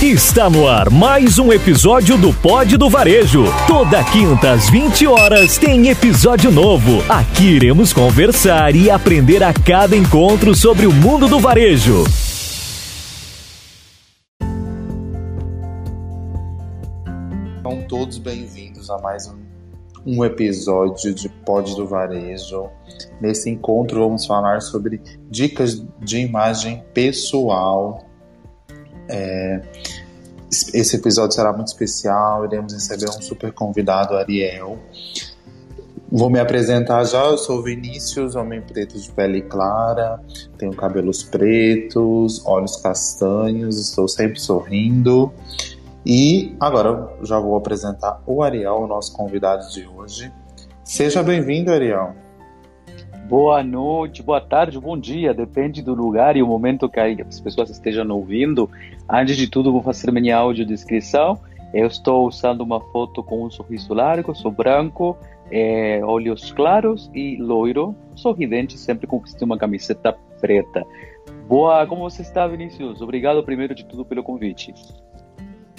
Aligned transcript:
Está 0.00 0.48
no 0.48 0.68
ar 0.68 0.90
mais 0.90 1.40
um 1.40 1.52
episódio 1.52 2.16
do 2.16 2.32
Pod 2.32 2.76
do 2.76 2.88
Varejo. 2.88 3.46
Toda 3.66 4.04
quinta 4.04 4.52
às 4.52 4.70
20 4.70 5.08
horas 5.08 5.58
tem 5.58 5.88
episódio 5.88 6.52
novo. 6.52 7.02
Aqui 7.08 7.56
iremos 7.56 7.92
conversar 7.92 8.76
e 8.76 8.88
aprender 8.88 9.42
a 9.42 9.52
cada 9.52 9.96
encontro 9.96 10.54
sobre 10.54 10.86
o 10.86 10.92
mundo 10.92 11.26
do 11.26 11.40
varejo. 11.40 12.04
São 17.60 17.82
todos 17.88 18.18
bem-vindos 18.18 18.88
a 18.90 18.98
mais 18.98 19.26
um, 19.26 19.40
um 20.06 20.24
episódio 20.24 21.12
de 21.12 21.28
Pod 21.28 21.74
do 21.74 21.88
Varejo. 21.88 22.70
Nesse 23.20 23.50
encontro 23.50 23.98
vamos 23.98 24.24
falar 24.24 24.62
sobre 24.62 25.00
dicas 25.28 25.84
de 26.00 26.18
imagem 26.18 26.84
pessoal 26.94 28.07
é, 29.08 29.62
esse 30.50 30.96
episódio 30.96 31.32
será 31.32 31.52
muito 31.52 31.68
especial, 31.68 32.44
iremos 32.44 32.72
receber 32.72 33.08
um 33.10 33.22
super 33.22 33.52
convidado, 33.52 34.14
Ariel. 34.14 34.78
Vou 36.10 36.30
me 36.30 36.40
apresentar 36.40 37.04
já, 37.04 37.22
eu 37.24 37.36
sou 37.36 37.62
Vinícius, 37.62 38.34
homem 38.34 38.62
preto 38.62 38.98
de 38.98 39.10
pele 39.10 39.42
clara, 39.42 40.18
tenho 40.56 40.72
cabelos 40.74 41.22
pretos, 41.22 42.44
olhos 42.46 42.76
castanhos, 42.76 43.78
estou 43.78 44.08
sempre 44.08 44.40
sorrindo. 44.40 45.30
E 46.06 46.56
agora 46.58 47.14
já 47.22 47.38
vou 47.38 47.56
apresentar 47.56 48.22
o 48.26 48.42
Ariel, 48.42 48.76
o 48.76 48.86
nosso 48.86 49.12
convidado 49.12 49.68
de 49.70 49.86
hoje. 49.86 50.32
Seja 50.82 51.22
bem-vindo, 51.22 51.70
Ariel. 51.70 52.14
Boa 53.28 53.62
noite, 53.62 54.22
boa 54.22 54.40
tarde, 54.40 54.80
bom 54.80 54.96
dia, 54.96 55.34
depende 55.34 55.82
do 55.82 55.92
lugar 55.92 56.34
e 56.34 56.42
o 56.42 56.46
momento 56.46 56.88
que 56.88 56.98
as 56.98 57.38
pessoas 57.38 57.68
estejam 57.68 58.08
ouvindo. 58.08 58.70
Antes 59.06 59.36
de 59.36 59.46
tudo, 59.46 59.70
vou 59.70 59.82
fazer 59.82 60.10
minha 60.10 60.34
audiodescrição. 60.34 61.38
Eu 61.74 61.88
estou 61.88 62.26
usando 62.26 62.62
uma 62.62 62.80
foto 62.80 63.22
com 63.22 63.44
um 63.44 63.50
sorriso 63.50 63.92
largo, 63.92 64.34
sou 64.34 64.50
branco, 64.50 65.14
é, 65.50 66.00
olhos 66.02 66.50
claros 66.52 67.10
e 67.14 67.36
loiro, 67.36 67.94
sorridente, 68.16 68.78
sempre 68.78 69.06
com 69.06 69.22
uma 69.42 69.58
camiseta 69.58 70.16
preta. 70.40 70.86
Boa, 71.46 71.86
como 71.86 72.08
você 72.08 72.22
está, 72.22 72.46
Vinícius? 72.46 73.02
Obrigado, 73.02 73.44
primeiro 73.44 73.74
de 73.74 73.84
tudo, 73.84 74.06
pelo 74.06 74.22
convite. 74.22 74.72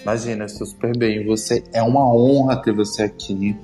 Imagina, 0.04 0.46
estou 0.46 0.68
super 0.68 0.96
bem. 0.96 1.26
Você 1.26 1.64
é 1.74 1.82
uma 1.82 2.14
honra 2.14 2.62
ter 2.62 2.74
você 2.74 3.02
aqui. 3.02 3.58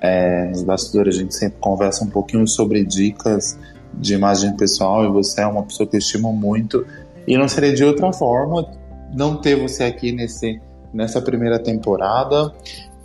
É, 0.00 0.46
nos 0.46 0.62
bastidores 0.62 1.16
a 1.16 1.20
gente 1.20 1.34
sempre 1.34 1.58
conversa 1.58 2.04
um 2.04 2.08
pouquinho 2.08 2.46
sobre 2.46 2.84
dicas 2.84 3.58
de 3.94 4.14
imagem 4.14 4.56
pessoal 4.56 5.04
e 5.04 5.08
você 5.08 5.40
é 5.40 5.46
uma 5.46 5.62
pessoa 5.62 5.86
que 5.86 5.96
eu 5.96 5.98
estimo 5.98 6.32
muito. 6.32 6.86
E 7.26 7.36
não 7.36 7.48
seria 7.48 7.74
de 7.74 7.84
outra 7.84 8.12
forma 8.12 8.68
não 9.14 9.40
ter 9.40 9.56
você 9.56 9.84
aqui 9.84 10.12
nesse, 10.12 10.60
nessa 10.92 11.20
primeira 11.20 11.58
temporada. 11.58 12.52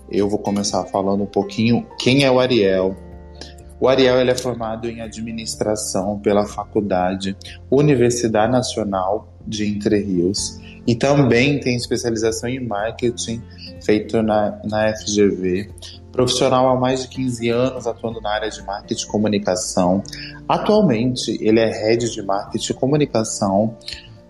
Eu 0.09 0.27
vou 0.27 0.39
começar 0.39 0.83
falando 0.85 1.23
um 1.23 1.27
pouquinho 1.27 1.85
quem 1.97 2.23
é 2.23 2.31
o 2.31 2.39
Ariel. 2.39 2.95
O 3.79 3.87
Ariel 3.87 4.19
ele 4.19 4.29
é 4.29 4.35
formado 4.35 4.87
em 4.87 5.01
administração 5.01 6.19
pela 6.19 6.45
Faculdade 6.45 7.35
Universidade 7.69 8.51
Nacional 8.51 9.27
de 9.47 9.65
Entre 9.65 9.99
Rios 9.99 10.59
e 10.85 10.95
também 10.95 11.59
tem 11.59 11.75
especialização 11.75 12.49
em 12.49 12.59
marketing 12.59 13.41
feito 13.83 14.21
na, 14.21 14.59
na 14.63 14.95
FGV 14.95 15.69
profissional 16.11 16.69
há 16.69 16.79
mais 16.79 17.03
de 17.03 17.07
15 17.09 17.49
anos 17.49 17.87
atuando 17.87 18.19
na 18.21 18.31
área 18.31 18.49
de 18.49 18.61
marketing 18.63 19.03
e 19.03 19.07
comunicação. 19.07 20.03
Atualmente, 20.47 21.37
ele 21.41 21.59
é 21.59 21.69
head 21.69 22.09
de 22.11 22.21
marketing 22.21 22.71
e 22.71 22.75
comunicação 22.75 23.75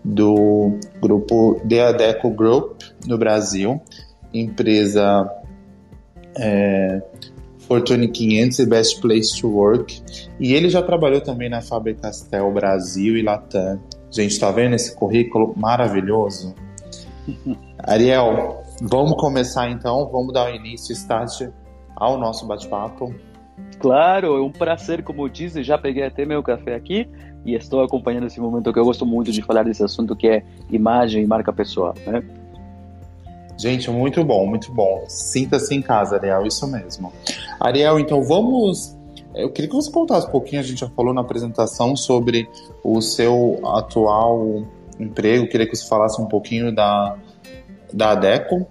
do 0.04 0.78
grupo 1.00 1.60
The 1.68 1.88
Adeco 1.88 2.30
Group 2.30 2.82
no 3.06 3.16
Brasil, 3.16 3.80
empresa 4.32 5.30
é, 6.36 7.02
Fortune 7.60 8.08
500 8.08 8.58
e 8.58 8.66
Best 8.66 9.00
Place 9.00 9.40
to 9.40 9.48
Work. 9.48 10.02
E 10.38 10.52
ele 10.54 10.68
já 10.68 10.82
trabalhou 10.82 11.20
também 11.20 11.48
na 11.48 11.60
Faber 11.60 11.96
Castell 11.96 12.50
Brasil 12.52 13.16
e 13.16 13.22
Latam. 13.22 13.80
Gente, 14.10 14.38
tá 14.38 14.50
vendo 14.50 14.74
esse 14.74 14.94
currículo 14.94 15.54
maravilhoso? 15.56 16.54
Ariel, 17.78 18.62
vamos 18.82 19.14
começar 19.16 19.70
então, 19.70 20.08
vamos 20.10 20.32
dar 20.32 20.52
o 20.52 20.54
início, 20.54 20.92
start 20.92 21.48
ao 22.02 22.18
nosso 22.18 22.44
bate-papo. 22.46 23.14
Claro, 23.78 24.36
é 24.36 24.42
um 24.42 24.50
prazer, 24.50 25.04
como 25.04 25.24
eu 25.24 25.28
disse, 25.28 25.62
já 25.62 25.78
peguei 25.78 26.02
até 26.02 26.24
meu 26.24 26.42
café 26.42 26.74
aqui 26.74 27.08
e 27.44 27.54
estou 27.54 27.82
acompanhando 27.82 28.26
esse 28.26 28.40
momento 28.40 28.72
que 28.72 28.78
eu 28.78 28.84
gosto 28.84 29.06
muito 29.06 29.30
de 29.30 29.40
falar 29.40 29.62
desse 29.62 29.84
assunto 29.84 30.16
que 30.16 30.26
é 30.26 30.42
imagem 30.70 31.22
e 31.22 31.26
marca 31.26 31.52
pessoal, 31.52 31.94
né? 32.04 32.22
Gente, 33.56 33.88
muito 33.90 34.24
bom, 34.24 34.46
muito 34.46 34.72
bom. 34.72 35.04
Sinta-se 35.06 35.74
em 35.74 35.80
casa, 35.80 36.16
Ariel, 36.16 36.44
isso 36.44 36.66
mesmo. 36.66 37.12
Ariel, 37.60 38.00
então 38.00 38.22
vamos. 38.22 38.98
Eu 39.34 39.50
queria 39.52 39.68
que 39.68 39.76
você 39.76 39.90
contasse 39.90 40.26
um 40.26 40.30
pouquinho, 40.30 40.60
a 40.60 40.64
gente 40.64 40.80
já 40.80 40.88
falou 40.88 41.14
na 41.14 41.20
apresentação 41.20 41.94
sobre 41.94 42.48
o 42.82 43.00
seu 43.00 43.60
atual 43.64 44.64
emprego, 44.98 45.44
eu 45.44 45.48
queria 45.48 45.66
que 45.68 45.76
você 45.76 45.86
falasse 45.86 46.20
um 46.20 46.26
pouquinho 46.26 46.74
da, 46.74 47.16
da 47.92 48.10
ADECO, 48.10 48.66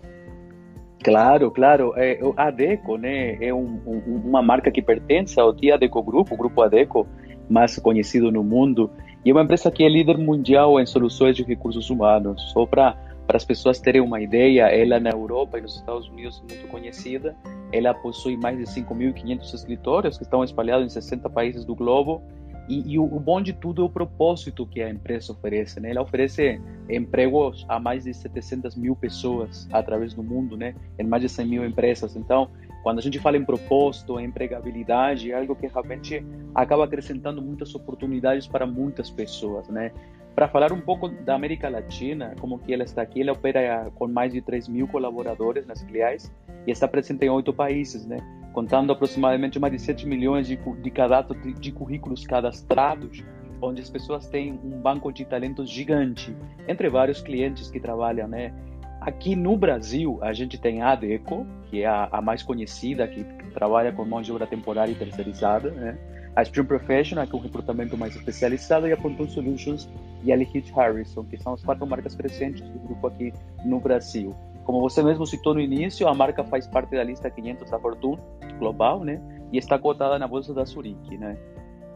Claro, 1.03 1.50
claro. 1.51 1.94
É, 1.95 2.19
a 2.38 2.47
Adeco 2.47 2.97
né, 2.97 3.38
é 3.44 3.53
um, 3.53 3.81
um, 3.85 4.22
uma 4.25 4.41
marca 4.41 4.72
que 4.72 4.81
pertence 4.81 5.39
ao 5.39 5.53
Tia 5.53 5.75
Adeco 5.75 6.01
Grupo, 6.03 6.35
o 6.35 6.38
Grupo 6.38 6.62
Adeco, 6.62 7.07
mais 7.50 7.78
conhecido 7.79 8.31
no 8.31 8.44
mundo, 8.44 8.89
e 9.25 9.29
é 9.29 9.34
uma 9.34 9.44
empresa 9.44 9.69
que 9.69 9.84
é 9.84 9.90
líder 9.90 10.17
mundial 10.17 10.79
em 10.79 10.85
soluções 10.85 11.35
de 11.35 11.44
recursos 11.44 11.90
humanos. 11.90 12.41
Só 12.53 12.66
para 12.66 12.95
as 13.28 13.44
pessoas 13.44 13.79
terem 13.79 14.01
uma 14.01 14.22
ideia, 14.22 14.63
ela 14.67 15.00
na 15.00 15.09
Europa 15.09 15.57
e 15.57 15.61
nos 15.61 15.75
Estados 15.75 16.07
Unidos 16.09 16.41
é 16.50 16.53
muito 16.53 16.67
conhecida. 16.67 17.35
Ela 17.72 17.94
possui 17.94 18.38
mais 18.38 18.57
de 18.57 18.66
5.500 18.66 19.53
escritórios 19.53 20.17
que 20.17 20.23
estão 20.23 20.44
espalhados 20.44 20.85
em 20.85 20.90
60 20.90 21.29
países 21.29 21.66
do 21.66 21.75
globo 21.75 22.22
e, 22.71 22.93
e 22.93 22.99
o, 22.99 23.03
o, 23.03 23.19
bom 23.19 23.41
de 23.41 23.51
tudo 23.51 23.81
é 23.81 23.85
o 23.85 23.89
propósito 23.89 24.65
que 24.65 24.81
a 24.81 24.89
empresa 24.89 25.33
oferece, 25.33 25.81
né? 25.81 25.91
Ela 25.91 26.01
oferece 26.01 26.61
empregos 26.89 27.65
a 27.67 27.77
mais 27.79 28.05
de 28.05 28.13
700 28.13 28.77
mil 28.77 28.95
pessoas 28.95 29.67
através 29.73 30.13
do 30.13 30.23
mundo, 30.23 30.55
né? 30.55 30.73
Em 30.97 31.03
mais 31.03 31.21
de 31.21 31.27
100 31.27 31.47
mil 31.47 31.65
empresas. 31.65 32.15
Então, 32.15 32.49
quando 32.81 32.99
a 32.99 33.01
gente 33.01 33.19
fala 33.19 33.35
em 33.35 33.43
propósito, 33.43 34.17
em 34.17 34.25
empregabilidade, 34.25 35.33
é 35.33 35.37
algo 35.37 35.53
que 35.53 35.67
realmente 35.67 36.25
acaba 36.55 36.85
acrescentando 36.85 37.41
muitas 37.41 37.75
oportunidades 37.75 38.47
para 38.47 38.65
muitas 38.65 39.09
pessoas, 39.09 39.67
né? 39.67 39.91
Para 40.33 40.47
falar 40.47 40.71
um 40.71 40.79
pouco 40.79 41.09
da 41.09 41.35
América 41.35 41.67
Latina, 41.67 42.35
como 42.39 42.57
que 42.57 42.73
ela 42.73 42.83
está 42.83 43.01
aqui, 43.01 43.21
ela 43.21 43.33
opera 43.33 43.91
com 43.95 44.07
mais 44.07 44.31
de 44.31 44.41
3 44.41 44.69
mil 44.69 44.87
colaboradores 44.87 45.67
nas 45.67 45.81
filiais 45.81 46.31
e 46.65 46.71
está 46.71 46.87
presente 46.87 47.25
em 47.25 47.29
oito 47.29 47.51
países, 47.51 48.05
né? 48.05 48.17
Contando 48.53 48.91
aproximadamente 48.91 49.59
mais 49.59 49.73
de 49.73 49.79
7 49.79 50.07
milhões 50.07 50.47
de, 50.47 50.57
de 50.57 50.91
cadastros 50.91 51.59
de, 51.59 51.72
currículos 51.72 52.25
cadastrados, 52.25 53.23
onde 53.62 53.81
as 53.81 53.89
pessoas 53.89 54.28
têm 54.28 54.59
um 54.63 54.81
banco 54.81 55.12
de 55.12 55.23
talentos 55.25 55.69
gigante, 55.69 56.35
entre 56.67 56.90
vários 56.90 57.22
clientes 57.22 57.69
que 57.69 57.79
trabalham, 57.79 58.28
né? 58.28 58.53
Aqui 59.00 59.35
no 59.35 59.57
Brasil, 59.57 60.19
a 60.22 60.31
gente 60.31 60.59
tem 60.59 60.81
a 60.81 60.91
ADECO, 60.91 61.45
que 61.69 61.81
é 61.81 61.88
a, 61.88 62.07
a 62.11 62.22
mais 62.22 62.44
conhecida, 62.44 63.07
que 63.07 63.23
trabalha 63.53 63.91
com 63.91 64.06
mão 64.06 64.22
de 64.22 64.31
obra 64.31 64.45
temporária 64.45 64.91
e 64.91 64.95
terceirizada, 64.95 65.72
né? 65.72 65.97
A 66.35 66.44
Spring 66.44 66.66
Professional, 66.66 67.28
que 67.28 67.34
é 67.34 67.38
um 67.38 67.41
recrutamento 67.41 67.97
mais 67.97 68.16
especializado, 68.16 68.88
e 68.88 68.94
a 68.94 68.97
Pontoon 68.97 69.28
Solutions 69.28 69.90
e 70.23 70.31
a 70.31 70.38
Heath 70.38 70.72
Harrison, 70.75 71.23
que 71.25 71.38
são 71.38 71.53
as 71.53 71.63
quatro 71.63 71.85
marcas 71.85 72.16
presentes 72.16 72.61
do 72.61 72.79
grupo 72.79 73.07
aqui 73.07 73.34
no 73.66 73.79
Brasil. 73.79 74.35
Como 74.63 74.79
você 74.79 75.01
mesmo 75.01 75.25
citou 75.25 75.53
no 75.53 75.59
início, 75.59 76.07
a 76.07 76.13
marca 76.13 76.44
faz 76.44 76.67
parte 76.67 76.95
da 76.95 77.03
lista 77.03 77.29
500 77.29 77.69
da 77.69 77.79
Fortune 77.79 78.22
global, 78.59 79.03
né? 79.03 79.22
E 79.51 79.57
está 79.57 79.77
cotada 79.77 80.17
na 80.19 80.27
bolsa 80.27 80.53
da 80.53 80.63
Zurich, 80.63 81.17
né? 81.17 81.38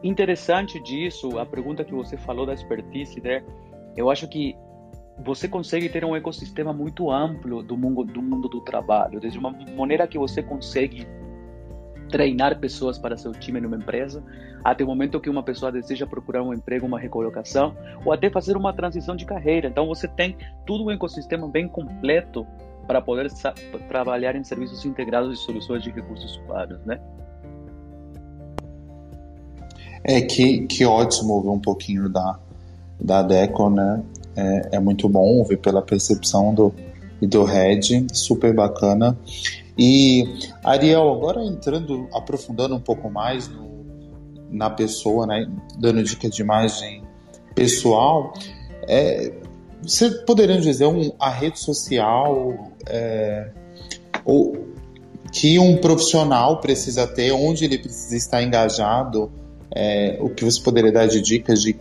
Interessante 0.04 0.80
disso, 0.80 1.40
a 1.40 1.46
pergunta 1.46 1.84
que 1.84 1.94
você 1.94 2.18
falou 2.18 2.46
da 2.46 2.54
expertise, 2.54 3.22
né? 3.22 3.44
Eu 3.96 4.10
acho 4.10 4.28
que 4.28 4.56
você 5.24 5.48
consegue 5.48 5.88
ter 5.88 6.04
um 6.04 6.16
ecossistema 6.16 6.74
muito 6.74 7.10
amplo 7.10 7.64
do 7.64 7.78
mundo 7.78 8.04
do 8.04 8.22
mundo 8.22 8.50
do 8.50 8.62
trabalho, 8.62 9.20
desde 9.20 9.40
uma 9.40 9.52
maneira 9.78 10.08
que 10.08 10.18
você 10.18 10.44
consegue 10.44 11.08
treinar 12.16 12.58
pessoas 12.60 12.98
para 12.98 13.18
seu 13.18 13.34
time 13.34 13.60
numa 13.60 13.76
empresa, 13.76 14.24
até 14.64 14.86
o 14.86 14.88
momento 14.88 15.20
que 15.20 15.30
uma 15.30 15.44
pessoa 15.44 15.70
deseja 15.70 16.08
procurar 16.08 16.42
um 16.44 16.54
emprego, 16.54 16.86
uma 16.86 16.98
recolocação, 16.98 17.76
ou 18.06 18.14
até 18.14 18.30
fazer 18.30 18.56
uma 18.56 18.72
transição 18.72 19.18
de 19.18 19.26
carreira. 19.26 19.68
Então 19.68 19.86
você 19.86 20.08
tem 20.08 20.38
tudo 20.66 20.86
um 20.86 20.92
ecossistema 20.92 21.46
bem 21.46 21.68
completo 21.68 22.48
para 22.88 23.02
poder 23.02 23.30
trabalhar 23.90 24.34
em 24.34 24.46
serviços 24.46 24.86
integrados 24.86 25.38
e 25.38 25.44
soluções 25.44 25.84
de 25.84 25.90
recursos 25.90 26.38
humanos, 26.38 26.80
né? 26.86 27.02
É 30.02 30.22
que, 30.22 30.68
que 30.68 30.86
ótimo 30.86 31.34
ouvir 31.34 31.50
um 31.50 31.60
pouquinho 31.60 32.08
da, 32.08 32.40
da 32.98 33.22
Deco, 33.24 33.70
né? 33.70 34.02
É, 34.38 34.78
é 34.78 34.80
muito 34.80 35.10
bom 35.10 35.40
ouvir 35.40 35.58
pela 35.58 35.82
percepção 35.82 36.54
do, 36.54 36.74
do 37.22 37.44
Red, 37.44 38.08
super 38.14 38.54
bacana. 38.54 39.18
E 39.78 40.24
Ariel, 40.64 41.12
agora 41.12 41.44
entrando, 41.44 42.08
aprofundando 42.14 42.76
um 42.76 42.80
pouco 42.80 43.10
mais 43.10 43.48
no, 43.48 43.86
na 44.50 44.70
pessoa, 44.70 45.28
né, 45.28 45.48
dando 45.78 46.02
dica 46.04 46.30
de 46.30 46.42
imagem 46.42 47.04
pessoal, 47.54 48.34
é, 48.88 49.34
você 49.82 50.10
poderia 50.10 50.60
dizer 50.60 50.86
um, 50.86 51.12
a 51.20 51.30
rede 51.30 51.60
social 51.60 52.72
é, 52.88 53.50
ou 54.24 54.66
que 55.32 55.60
um 55.60 55.78
profissional 55.78 56.62
precisa 56.62 57.06
ter, 57.06 57.32
onde 57.32 57.66
ele 57.66 57.78
precisa 57.78 58.16
estar 58.16 58.42
engajado, 58.42 59.32
é, 59.76 60.18
o 60.22 60.30
que 60.30 60.46
você 60.46 60.62
poderia 60.62 60.92
dar 60.92 61.08
de 61.08 61.22
dicas 61.22 61.62
de 61.62 61.76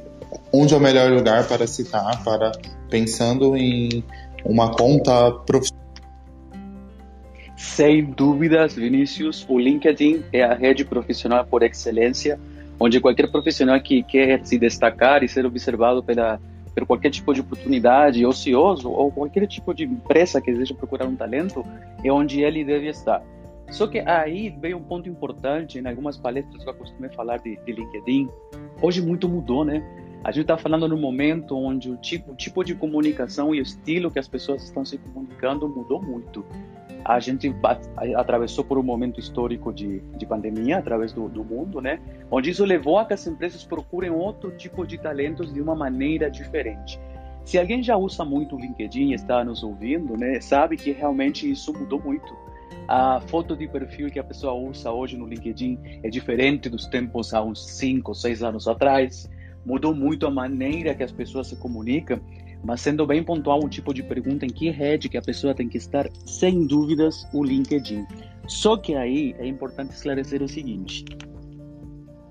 onde 0.53 0.75
é 0.75 0.77
o 0.77 0.81
melhor 0.81 1.11
lugar 1.13 1.47
para 1.47 1.67
citar, 1.67 2.23
para 2.25 2.53
pensando 2.91 3.57
em 3.57 4.05
uma 4.45 4.71
conta 4.71 5.33
profissional? 5.47 5.85
Sem 7.57 8.05
dúvidas, 8.05 8.75
Vinícius, 8.75 9.47
o 9.49 9.59
LinkedIn 9.59 10.25
é 10.33 10.43
a 10.43 10.55
rede 10.55 10.85
profissional 10.85 11.45
por 11.45 11.63
excelência, 11.63 12.39
onde 12.79 13.01
qualquer 13.01 13.31
profissional 13.31 13.81
que 13.81 14.03
quer 14.03 14.45
se 14.45 14.59
destacar 14.59 15.23
e 15.23 15.29
ser 15.29 15.47
observado 15.47 16.03
pela 16.03 16.41
por 16.75 16.87
qualquer 16.87 17.11
tipo 17.11 17.33
de 17.33 17.41
oportunidade 17.41 18.27
ocioso 18.27 18.91
ou 18.91 19.11
qualquer 19.13 19.47
tipo 19.47 19.73
de 19.73 19.85
empresa 19.85 20.41
que 20.41 20.51
deseja 20.51 20.75
procurar 20.75 21.07
um 21.07 21.15
talento, 21.15 21.65
é 22.03 22.11
onde 22.13 22.43
ele 22.43 22.65
deve 22.65 22.89
estar. 22.89 23.23
Só 23.71 23.87
que 23.87 24.01
aí 24.01 24.51
veio 24.61 24.77
um 24.79 24.83
ponto 24.83 25.09
importante, 25.09 25.79
em 25.79 25.87
algumas 25.87 26.17
palestras 26.17 26.63
que 26.63 26.69
eu 26.69 26.75
costumei 26.75 27.11
falar 27.11 27.39
de, 27.39 27.57
de 27.65 27.73
LinkedIn, 27.73 28.29
hoje 28.83 29.01
muito 29.01 29.29
mudou, 29.29 29.65
né? 29.65 29.83
A 30.25 30.33
gente 30.33 30.43
está 30.43 30.57
falando 30.57 30.89
num 30.89 30.99
momento 30.99 31.55
onde 31.55 31.91
o 31.91 31.99
tipo, 31.99 32.33
o 32.33 32.35
tipo 32.35 32.65
de 32.65 32.75
comunicação 32.75 33.55
e 33.55 33.61
o 33.61 33.63
estilo 33.63 34.11
que 34.11 34.19
as 34.19 34.27
pessoas 34.27 34.65
estão 34.65 34.83
se 34.83 34.97
comunicando 34.97 35.69
mudou 35.69 36.01
muito. 36.01 36.43
A 37.05 37.21
gente 37.21 37.55
atravessou 38.17 38.65
por 38.65 38.79
um 38.79 38.83
momento 38.83 39.21
histórico 39.21 39.71
de, 39.71 40.01
de 40.17 40.25
pandemia 40.25 40.79
através 40.79 41.13
do, 41.13 41.29
do 41.29 41.45
mundo, 41.45 41.79
né? 41.79 42.01
Onde 42.31 42.49
isso 42.49 42.65
levou 42.65 42.99
a 42.99 43.05
que 43.05 43.13
as 43.13 43.27
empresas 43.27 43.63
procurem 43.65 44.11
outro 44.11 44.51
tipo 44.53 44.87
de 44.87 44.97
talentos 44.97 45.53
de 45.53 45.61
uma 45.61 45.75
maneira 45.75 46.31
diferente. 46.31 46.99
Se 47.45 47.59
alguém 47.59 47.83
já 47.83 47.95
usa 47.99 48.25
muito 48.25 48.57
o 48.57 48.59
LinkedIn 48.59 49.11
e 49.11 49.15
está 49.15 49.45
nos 49.45 49.63
ouvindo, 49.63 50.17
né, 50.17 50.41
sabe 50.41 50.79
que 50.79 50.93
realmente 50.93 51.51
isso 51.51 51.75
mudou 51.75 52.01
muito 52.01 52.35
a 52.87 53.21
foto 53.21 53.57
de 53.57 53.67
perfil 53.67 54.11
que 54.11 54.19
a 54.19 54.25
pessoa 54.25 54.53
usa 54.53 54.91
hoje 54.91 55.17
no 55.17 55.27
LinkedIn 55.27 56.01
é 56.03 56.11
diferente 56.11 56.69
dos 56.69 56.87
tempos 56.87 57.33
há 57.33 57.43
uns 57.43 57.67
5, 57.67 58.15
6 58.15 58.43
anos 58.43 58.69
atrás. 58.69 59.29
Mudou 59.65 59.95
muito 59.95 60.27
a 60.27 60.31
maneira 60.31 60.95
que 60.95 61.03
as 61.03 61.13
pessoas 61.13 61.49
se 61.49 61.57
comunicam, 61.57 62.21
mas 62.63 62.81
sendo 62.81 63.07
bem 63.07 63.23
pontual 63.23 63.65
um 63.65 63.69
tipo 63.69 63.93
de 63.93 64.03
pergunta 64.03 64.45
em 64.45 64.51
que 64.51 64.71
rede 64.71 65.09
que 65.09 65.17
a 65.17 65.23
pessoa 65.23 65.55
tem 65.55 65.69
que 65.69 65.79
estar, 65.79 66.09
sem 66.27 66.67
dúvidas, 66.67 67.27
o 67.33 67.43
LinkedIn. 67.43 68.07
Só 68.47 68.77
que 68.77 68.95
aí 68.95 69.35
é 69.39 69.47
importante 69.47 69.93
esclarecer 69.93 70.43
o 70.43 70.49
seguinte: 70.49 71.05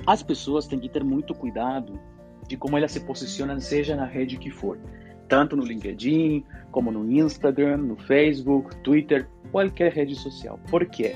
as 0.06 0.22
pessoas 0.22 0.68
têm 0.68 0.80
que 0.80 0.90
ter 0.90 1.04
muito 1.04 1.34
cuidado 1.34 2.00
de 2.48 2.58
como 2.58 2.78
elas 2.78 2.92
se 2.92 3.00
posicionam, 3.00 3.60
seja 3.60 3.96
na 3.96 4.06
rede 4.06 4.38
que 4.38 4.52
for 4.52 4.78
tanto 5.28 5.56
no 5.56 5.64
LinkedIn, 5.64 6.44
como 6.72 6.92
no 6.92 7.10
Instagram, 7.12 7.78
no 7.78 7.96
Facebook, 7.96 8.76
Twitter, 8.84 9.28
qualquer 9.52 9.92
rede 9.92 10.16
social. 10.16 10.60
Por 10.70 10.86
quê? 10.86 11.16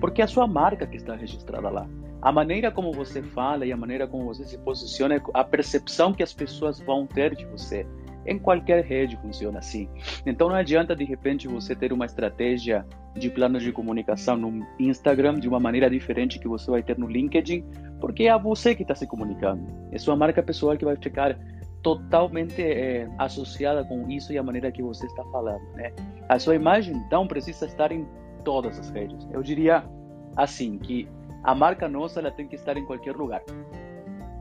Porque 0.00 0.20
é 0.20 0.24
a 0.24 0.28
sua 0.28 0.46
marca 0.46 0.86
que 0.86 0.96
está 0.96 1.14
registrada 1.14 1.70
lá. 1.70 1.88
A 2.26 2.32
maneira 2.32 2.72
como 2.72 2.90
você 2.90 3.22
fala 3.22 3.64
e 3.64 3.70
a 3.70 3.76
maneira 3.76 4.04
como 4.04 4.24
você 4.24 4.44
se 4.44 4.58
posiciona, 4.58 5.14
é 5.14 5.22
a 5.32 5.44
percepção 5.44 6.12
que 6.12 6.24
as 6.24 6.34
pessoas 6.34 6.80
vão 6.80 7.06
ter 7.06 7.36
de 7.36 7.46
você. 7.46 7.86
Em 8.26 8.36
qualquer 8.36 8.82
rede 8.84 9.16
funciona 9.18 9.60
assim. 9.60 9.88
Então 10.26 10.48
não 10.48 10.56
adianta 10.56 10.96
de 10.96 11.04
repente 11.04 11.46
você 11.46 11.72
ter 11.76 11.92
uma 11.92 12.04
estratégia 12.04 12.84
de 13.14 13.30
plano 13.30 13.60
de 13.60 13.70
comunicação 13.70 14.36
no 14.36 14.66
Instagram 14.76 15.38
de 15.38 15.48
uma 15.48 15.60
maneira 15.60 15.88
diferente 15.88 16.40
que 16.40 16.48
você 16.48 16.68
vai 16.68 16.82
ter 16.82 16.98
no 16.98 17.06
LinkedIn, 17.06 17.64
porque 18.00 18.24
é 18.24 18.36
você 18.36 18.74
que 18.74 18.82
está 18.82 18.96
se 18.96 19.06
comunicando. 19.06 19.64
É 19.92 19.98
sua 19.98 20.16
marca 20.16 20.42
pessoal 20.42 20.76
que 20.76 20.84
vai 20.84 20.96
ficar 20.96 21.38
totalmente 21.80 22.60
é, 22.60 23.08
associada 23.18 23.84
com 23.84 24.10
isso 24.10 24.32
e 24.32 24.38
a 24.38 24.42
maneira 24.42 24.72
que 24.72 24.82
você 24.82 25.06
está 25.06 25.22
falando, 25.30 25.62
né? 25.74 25.92
A 26.28 26.40
sua 26.40 26.56
imagem 26.56 26.96
então 27.06 27.24
precisa 27.28 27.66
estar 27.66 27.92
em 27.92 28.04
todas 28.44 28.80
as 28.80 28.90
redes. 28.90 29.28
Eu 29.30 29.44
diria 29.44 29.84
assim 30.36 30.76
que 30.76 31.08
a 31.46 31.54
marca 31.54 31.88
nossa 31.88 32.18
ela 32.18 32.30
tem 32.30 32.48
que 32.48 32.56
estar 32.56 32.76
em 32.76 32.84
qualquer 32.84 33.14
lugar. 33.14 33.40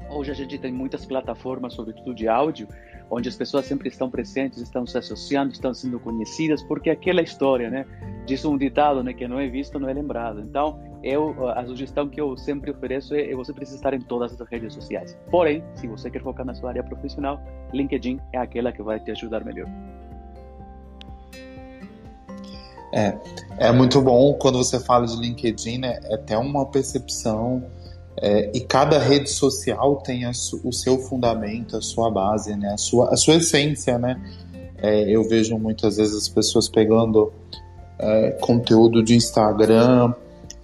Hoje 0.09 0.31
a 0.31 0.33
gente 0.33 0.57
tem 0.57 0.73
muitas 0.73 1.05
plataformas, 1.05 1.73
sobretudo 1.73 2.15
de 2.15 2.27
áudio, 2.27 2.67
onde 3.11 3.29
as 3.29 3.35
pessoas 3.35 3.67
sempre 3.67 3.89
estão 3.89 4.09
presentes, 4.09 4.59
estão 4.59 4.87
se 4.87 4.97
associando, 4.97 5.53
estão 5.53 5.71
sendo 5.71 5.99
conhecidas, 5.99 6.63
porque 6.63 6.89
aquela 6.89 7.21
história, 7.21 7.69
né? 7.69 7.85
Diz 8.25 8.43
um 8.43 8.57
ditado, 8.57 9.03
né? 9.03 9.13
Que 9.13 9.27
não 9.27 9.39
é 9.39 9.47
visto, 9.47 9.79
não 9.79 9.87
é 9.87 9.93
lembrado. 9.93 10.41
Então, 10.41 10.79
eu, 11.03 11.47
a 11.49 11.63
sugestão 11.67 12.09
que 12.09 12.19
eu 12.19 12.35
sempre 12.35 12.71
ofereço 12.71 13.13
é, 13.13 13.29
é 13.31 13.35
você 13.35 13.53
precisa 13.53 13.77
estar 13.77 13.93
em 13.93 14.01
todas 14.01 14.39
as 14.39 14.49
redes 14.49 14.73
sociais. 14.73 15.15
Porém, 15.29 15.63
se 15.75 15.87
você 15.87 16.09
quer 16.09 16.23
focar 16.23 16.43
na 16.43 16.55
sua 16.55 16.69
área 16.69 16.83
profissional, 16.83 17.39
LinkedIn 17.71 18.19
é 18.33 18.39
aquela 18.39 18.71
que 18.71 18.81
vai 18.81 18.99
te 18.99 19.11
ajudar 19.11 19.45
melhor. 19.45 19.67
É, 22.95 23.17
é 23.59 23.71
muito 23.73 24.01
bom 24.01 24.33
quando 24.35 24.57
você 24.57 24.79
fala 24.79 25.05
de 25.05 25.17
LinkedIn, 25.17 25.79
né? 25.79 25.99
É 26.05 26.15
até 26.15 26.37
uma 26.37 26.65
percepção 26.65 27.61
é, 28.17 28.49
e 28.53 28.61
cada 28.61 28.97
rede 28.97 29.29
social 29.29 29.97
tem 29.97 30.25
a, 30.25 30.31
o 30.63 30.71
seu 30.71 30.97
fundamento, 30.99 31.75
a 31.75 31.81
sua 31.81 32.09
base, 32.09 32.55
né? 32.55 32.71
a, 32.71 32.77
sua, 32.77 33.13
a 33.13 33.17
sua 33.17 33.35
essência. 33.35 33.97
Né? 33.97 34.19
É, 34.77 35.09
eu 35.09 35.27
vejo 35.27 35.57
muitas 35.57 35.97
vezes 35.97 36.15
as 36.15 36.29
pessoas 36.29 36.69
pegando 36.69 37.33
é, 37.99 38.31
conteúdo 38.39 39.03
de 39.03 39.15
Instagram 39.15 40.13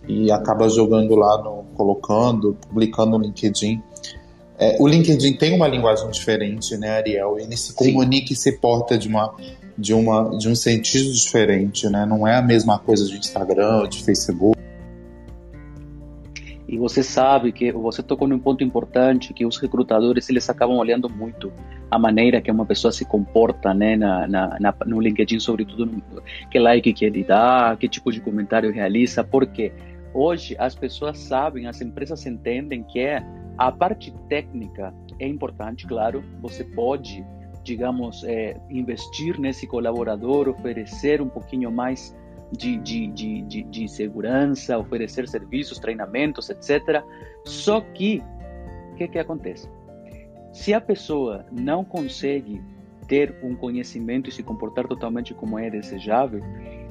e 0.08 0.32
acaba 0.32 0.70
jogando 0.70 1.16
lá, 1.16 1.38
no, 1.44 1.66
colocando, 1.76 2.58
publicando 2.68 3.18
no 3.18 3.26
LinkedIn. 3.26 3.82
É, 4.58 4.78
o 4.80 4.88
LinkedIn 4.88 5.34
tem 5.34 5.54
uma 5.54 5.68
linguagem 5.68 6.10
diferente, 6.10 6.78
né, 6.78 6.90
Ariel? 6.92 7.38
Ele 7.38 7.58
se 7.58 7.74
comunica 7.74 8.28
Sim. 8.28 8.34
e 8.34 8.38
se 8.38 8.52
porta 8.54 8.98
de 8.98 9.08
uma 9.08 9.34
de 9.78 9.94
uma 9.94 10.38
de 10.38 10.50
um 10.50 10.56
sentido 10.56 11.12
diferente, 11.12 11.90
né? 11.90 12.06
Não 12.06 12.28
é 12.28 12.36
a 12.36 12.42
mesma 12.42 12.80
coisa 12.80 13.06
de 13.08 13.18
Instagram, 13.18 13.88
de 13.88 14.04
Facebook. 14.04 14.60
E 16.68 16.78
você 16.78 17.04
sabe 17.04 17.52
que 17.52 17.70
você 17.72 18.02
tocou 18.02 18.28
num 18.28 18.40
ponto 18.40 18.64
importante 18.64 19.34
que 19.34 19.46
os 19.46 19.58
recrutadores 19.58 20.30
eles 20.30 20.50
acabam 20.50 20.78
olhando 20.78 21.10
muito 21.10 21.52
a 21.92 22.00
maneira 22.00 22.42
que 22.42 22.50
uma 22.50 22.66
pessoa 22.66 22.94
se 22.94 23.04
comporta, 23.04 23.74
né, 23.74 23.98
na, 23.98 24.26
na, 24.26 24.58
na 24.58 24.74
no 24.86 25.02
LinkedIn, 25.02 25.42
sobretudo 25.42 26.02
que 26.50 26.58
like 26.58 26.94
que 26.94 27.04
ele 27.04 27.26
dá, 27.26 27.76
que 27.78 27.90
tipo 27.90 28.10
de 28.10 28.22
comentário 28.22 28.72
realiza, 28.72 29.22
porque 29.22 29.74
hoje 30.14 30.56
as 30.58 30.74
pessoas 30.74 31.18
sabem, 31.20 31.68
as 31.68 31.82
empresas 31.82 32.26
entendem 32.26 32.84
que 32.84 33.00
é 33.00 33.22
a 33.58 33.70
parte 33.70 34.14
técnica 34.30 34.94
é 35.20 35.28
importante, 35.28 35.86
claro, 35.86 36.24
você 36.42 36.64
pode, 36.64 37.24
digamos, 37.64 38.24
é, 38.24 38.58
investir 38.70 39.40
nesse 39.40 39.68
colaborador, 39.68 40.50
oferecer 40.50 41.22
um 41.22 41.30
pouquinho 41.30 41.72
mais 41.72 42.16
de, 42.52 42.78
de, 42.78 43.08
de, 43.08 43.42
de, 43.44 43.64
de 43.64 43.88
segurança, 43.88 44.78
oferecer 44.78 45.28
serviços, 45.28 45.80
treinamentos, 45.80 46.50
etc. 46.50 47.04
Só 47.46 47.82
que, 47.82 48.22
o 48.92 48.96
que, 48.96 49.08
que 49.08 49.20
acontece? 49.20 49.70
Se 50.52 50.74
a 50.74 50.82
pessoa 50.82 51.46
não 51.52 51.84
consegue 51.84 52.62
ter 53.08 53.36
um 53.42 53.56
conhecimento 53.56 54.30
e 54.30 54.34
se 54.34 54.44
comportar 54.44 54.88
totalmente 54.88 55.34
como 55.34 55.58
é 55.58 55.70
desejável, 55.70 56.42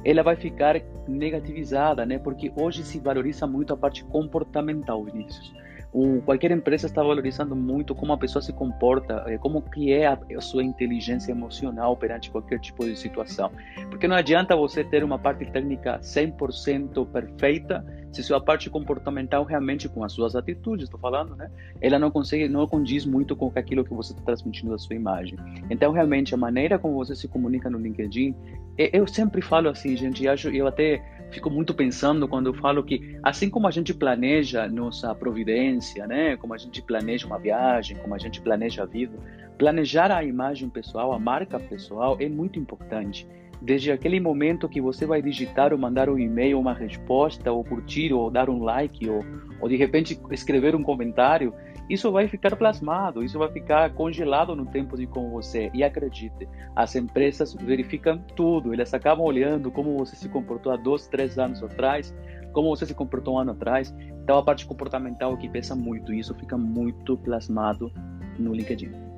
ela 0.04 0.22
vai 0.22 0.36
ficar 0.36 0.80
negativizada, 1.06 2.06
né? 2.06 2.18
Porque 2.18 2.52
hoje 2.56 2.82
se 2.84 2.98
valoriza 2.98 3.46
muito 3.46 3.72
a 3.72 3.76
parte 3.76 4.04
comportamental, 4.04 5.04
Vinícius 5.04 5.52
o, 5.92 6.20
qualquer 6.22 6.50
empresa 6.52 6.86
está 6.86 7.02
valorizando 7.02 7.56
muito 7.56 7.94
como 7.94 8.12
a 8.12 8.18
pessoa 8.18 8.40
se 8.40 8.52
comporta, 8.52 9.24
eh, 9.26 9.38
como 9.38 9.60
que 9.60 9.92
é 9.92 10.06
a, 10.06 10.18
a, 10.36 10.40
sua 10.40 10.62
inteligência 10.62 11.32
emocional 11.32 11.96
perante 11.96 12.30
qualquer 12.30 12.60
tipo 12.60 12.84
de 12.84 12.96
situação. 12.96 13.50
Porque 13.88 14.06
não 14.06 14.14
adianta 14.14 14.54
você 14.54 14.84
ter 14.84 15.02
uma 15.02 15.18
parte 15.18 15.44
técnica 15.46 15.98
100% 16.00 17.06
perfeita 17.08 17.84
se 18.12 18.22
sua 18.22 18.40
parte 18.40 18.68
comportamental 18.68 19.44
realmente 19.44 19.88
com 19.88 20.02
as 20.02 20.12
suas 20.12 20.34
atitudes, 20.34 20.84
estou 20.84 20.98
falando, 20.98 21.36
né? 21.36 21.50
Ela 21.80 21.98
não 21.98 22.10
consegue, 22.10 22.48
não 22.48 22.66
condiz 22.66 23.06
muito 23.06 23.36
com 23.36 23.52
aquilo 23.54 23.84
que 23.84 23.94
você 23.94 24.12
está 24.12 24.24
transmitindo 24.24 24.72
da 24.72 24.78
sua 24.78 24.96
imagem. 24.96 25.38
Então, 25.70 25.92
realmente, 25.92 26.34
a 26.34 26.36
maneira 26.36 26.78
como 26.78 26.94
você 26.94 27.14
se 27.14 27.28
comunica 27.28 27.70
no 27.70 27.78
LinkedIn, 27.78 28.34
eu 28.76 29.06
sempre 29.06 29.42
falo 29.42 29.68
assim, 29.68 29.96
gente, 29.96 30.24
eu 30.24 30.66
até 30.66 31.02
fico 31.30 31.50
muito 31.50 31.72
pensando 31.72 32.26
quando 32.26 32.48
eu 32.48 32.54
falo 32.54 32.82
que, 32.82 33.18
assim 33.22 33.48
como 33.48 33.68
a 33.68 33.70
gente 33.70 33.94
planeja 33.94 34.66
nossa 34.68 35.14
providência, 35.14 36.06
né? 36.06 36.36
Como 36.36 36.54
a 36.54 36.58
gente 36.58 36.82
planeja 36.82 37.26
uma 37.26 37.38
viagem, 37.38 37.96
como 37.98 38.14
a 38.14 38.18
gente 38.18 38.40
planeja 38.40 38.82
a 38.82 38.86
vida, 38.86 39.16
planejar 39.58 40.10
a 40.10 40.24
imagem 40.24 40.68
pessoal, 40.68 41.12
a 41.12 41.18
marca 41.18 41.60
pessoal 41.60 42.16
é 42.18 42.28
muito 42.28 42.58
importante. 42.58 43.28
Desde 43.60 43.92
aquele 43.92 44.18
momento 44.18 44.68
que 44.68 44.80
você 44.80 45.04
vai 45.04 45.20
digitar 45.20 45.72
ou 45.72 45.78
mandar 45.78 46.08
um 46.08 46.18
e-mail, 46.18 46.58
uma 46.58 46.72
resposta, 46.72 47.52
ou 47.52 47.62
curtir, 47.62 48.12
ou 48.12 48.30
dar 48.30 48.48
um 48.48 48.62
like, 48.62 49.08
ou, 49.08 49.22
ou 49.60 49.68
de 49.68 49.76
repente 49.76 50.18
escrever 50.30 50.74
um 50.74 50.82
comentário, 50.82 51.52
isso 51.90 52.10
vai 52.12 52.28
ficar 52.28 52.54
plasmado, 52.56 53.22
isso 53.22 53.38
vai 53.38 53.50
ficar 53.50 53.92
congelado 53.94 54.54
no 54.54 54.64
tempo 54.64 54.96
de 54.96 55.06
com 55.06 55.28
você. 55.30 55.70
E 55.74 55.82
acredite, 55.82 56.48
as 56.74 56.94
empresas 56.94 57.52
verificam 57.54 58.18
tudo, 58.36 58.72
elas 58.72 58.94
acabam 58.94 59.26
olhando 59.26 59.70
como 59.70 59.98
você 59.98 60.14
se 60.14 60.28
comportou 60.28 60.72
há 60.72 60.76
dois, 60.76 61.08
três 61.08 61.36
anos 61.38 61.62
atrás, 61.62 62.14
como 62.52 62.68
você 62.68 62.86
se 62.86 62.94
comportou 62.94 63.34
um 63.34 63.38
ano 63.38 63.50
atrás. 63.50 63.94
Então 64.22 64.38
a 64.38 64.42
parte 64.42 64.64
comportamental 64.64 65.36
que 65.36 65.48
pesa 65.48 65.74
muito, 65.74 66.14
e 66.14 66.20
isso 66.20 66.34
fica 66.36 66.56
muito 66.56 67.16
plasmado 67.18 67.92
no 68.38 68.54
LinkedIn. 68.54 69.09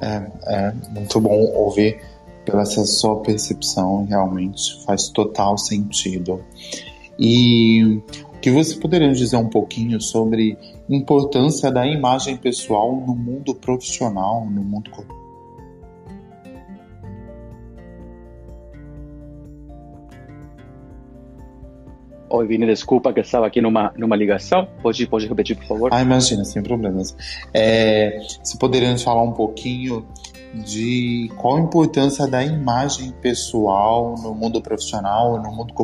É, 0.00 0.30
é 0.46 0.72
muito 0.90 1.20
bom 1.20 1.38
ouvir 1.54 2.00
pela 2.44 2.64
sua 2.64 3.20
percepção, 3.20 4.06
realmente 4.06 4.82
faz 4.84 5.08
total 5.08 5.58
sentido. 5.58 6.42
E 7.18 8.00
que 8.40 8.50
você 8.50 8.76
poderia 8.76 9.12
dizer 9.12 9.36
um 9.36 9.48
pouquinho 9.48 10.00
sobre 10.00 10.56
importância 10.88 11.70
da 11.70 11.86
imagem 11.86 12.36
pessoal 12.36 12.96
no 12.96 13.14
mundo 13.14 13.54
profissional, 13.54 14.46
no 14.46 14.62
mundo 14.62 14.90
corporativo? 14.90 15.19
Oi, 22.32 22.46
Vini, 22.46 22.64
desculpa 22.64 23.12
que 23.12 23.18
estava 23.18 23.44
aqui 23.44 23.60
numa, 23.60 23.92
numa 23.96 24.14
ligação. 24.14 24.68
Pode, 24.80 25.04
pode 25.08 25.26
repetir, 25.26 25.56
por 25.56 25.66
favor? 25.66 25.90
Ah, 25.92 26.00
imagina, 26.00 26.44
sem 26.44 26.62
problemas. 26.62 27.16
É, 27.52 28.20
se 28.44 28.56
poderiam 28.56 28.96
falar 28.96 29.24
um 29.24 29.32
pouquinho 29.32 30.06
de 30.54 31.28
qual 31.36 31.56
a 31.56 31.60
importância 31.60 32.28
da 32.28 32.44
imagem 32.44 33.10
pessoal 33.20 34.14
no 34.22 34.32
mundo 34.32 34.62
profissional, 34.62 35.42
no 35.42 35.50
mundo? 35.50 35.74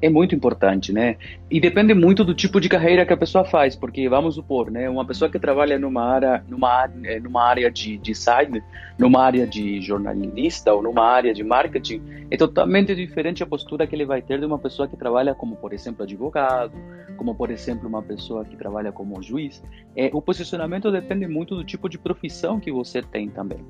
É 0.00 0.10
muito 0.10 0.34
importante, 0.34 0.92
né? 0.92 1.16
E 1.50 1.60
depende 1.60 1.94
muito 1.94 2.24
do 2.24 2.34
tipo 2.34 2.60
de 2.60 2.68
carreira 2.68 3.06
que 3.06 3.12
a 3.12 3.16
pessoa 3.16 3.44
faz, 3.44 3.74
porque 3.74 4.08
vamos 4.08 4.34
supor, 4.34 4.70
né, 4.70 4.88
uma 4.88 5.04
pessoa 5.04 5.30
que 5.30 5.38
trabalha 5.38 5.78
numa 5.78 6.02
área, 6.02 6.44
numa, 6.48 6.90
eh, 7.04 7.18
numa 7.18 7.42
área 7.42 7.70
de 7.70 7.96
design, 7.98 8.62
numa 8.98 9.22
área 9.22 9.46
de 9.46 9.80
jornalista 9.80 10.72
ou 10.74 10.82
numa 10.82 11.04
área 11.04 11.32
de 11.32 11.42
marketing, 11.42 12.02
é 12.30 12.36
totalmente 12.36 12.94
diferente 12.94 13.42
a 13.42 13.46
postura 13.46 13.86
que 13.86 13.94
ele 13.94 14.04
vai 14.04 14.20
ter 14.20 14.38
de 14.38 14.46
uma 14.46 14.58
pessoa 14.58 14.86
que 14.86 14.96
trabalha 14.96 15.34
como, 15.34 15.56
por 15.56 15.72
exemplo, 15.72 16.02
advogado, 16.02 16.72
como, 17.16 17.34
por 17.34 17.50
exemplo, 17.50 17.88
uma 17.88 18.02
pessoa 18.02 18.44
que 18.44 18.56
trabalha 18.56 18.92
como 18.92 19.22
juiz. 19.22 19.62
É, 19.96 20.10
o 20.12 20.20
posicionamento 20.20 20.90
depende 20.90 21.26
muito 21.26 21.54
do 21.56 21.64
tipo 21.64 21.88
de 21.88 21.98
profissão 21.98 22.60
que 22.60 22.70
você 22.70 23.00
tem 23.00 23.30
também. 23.30 23.64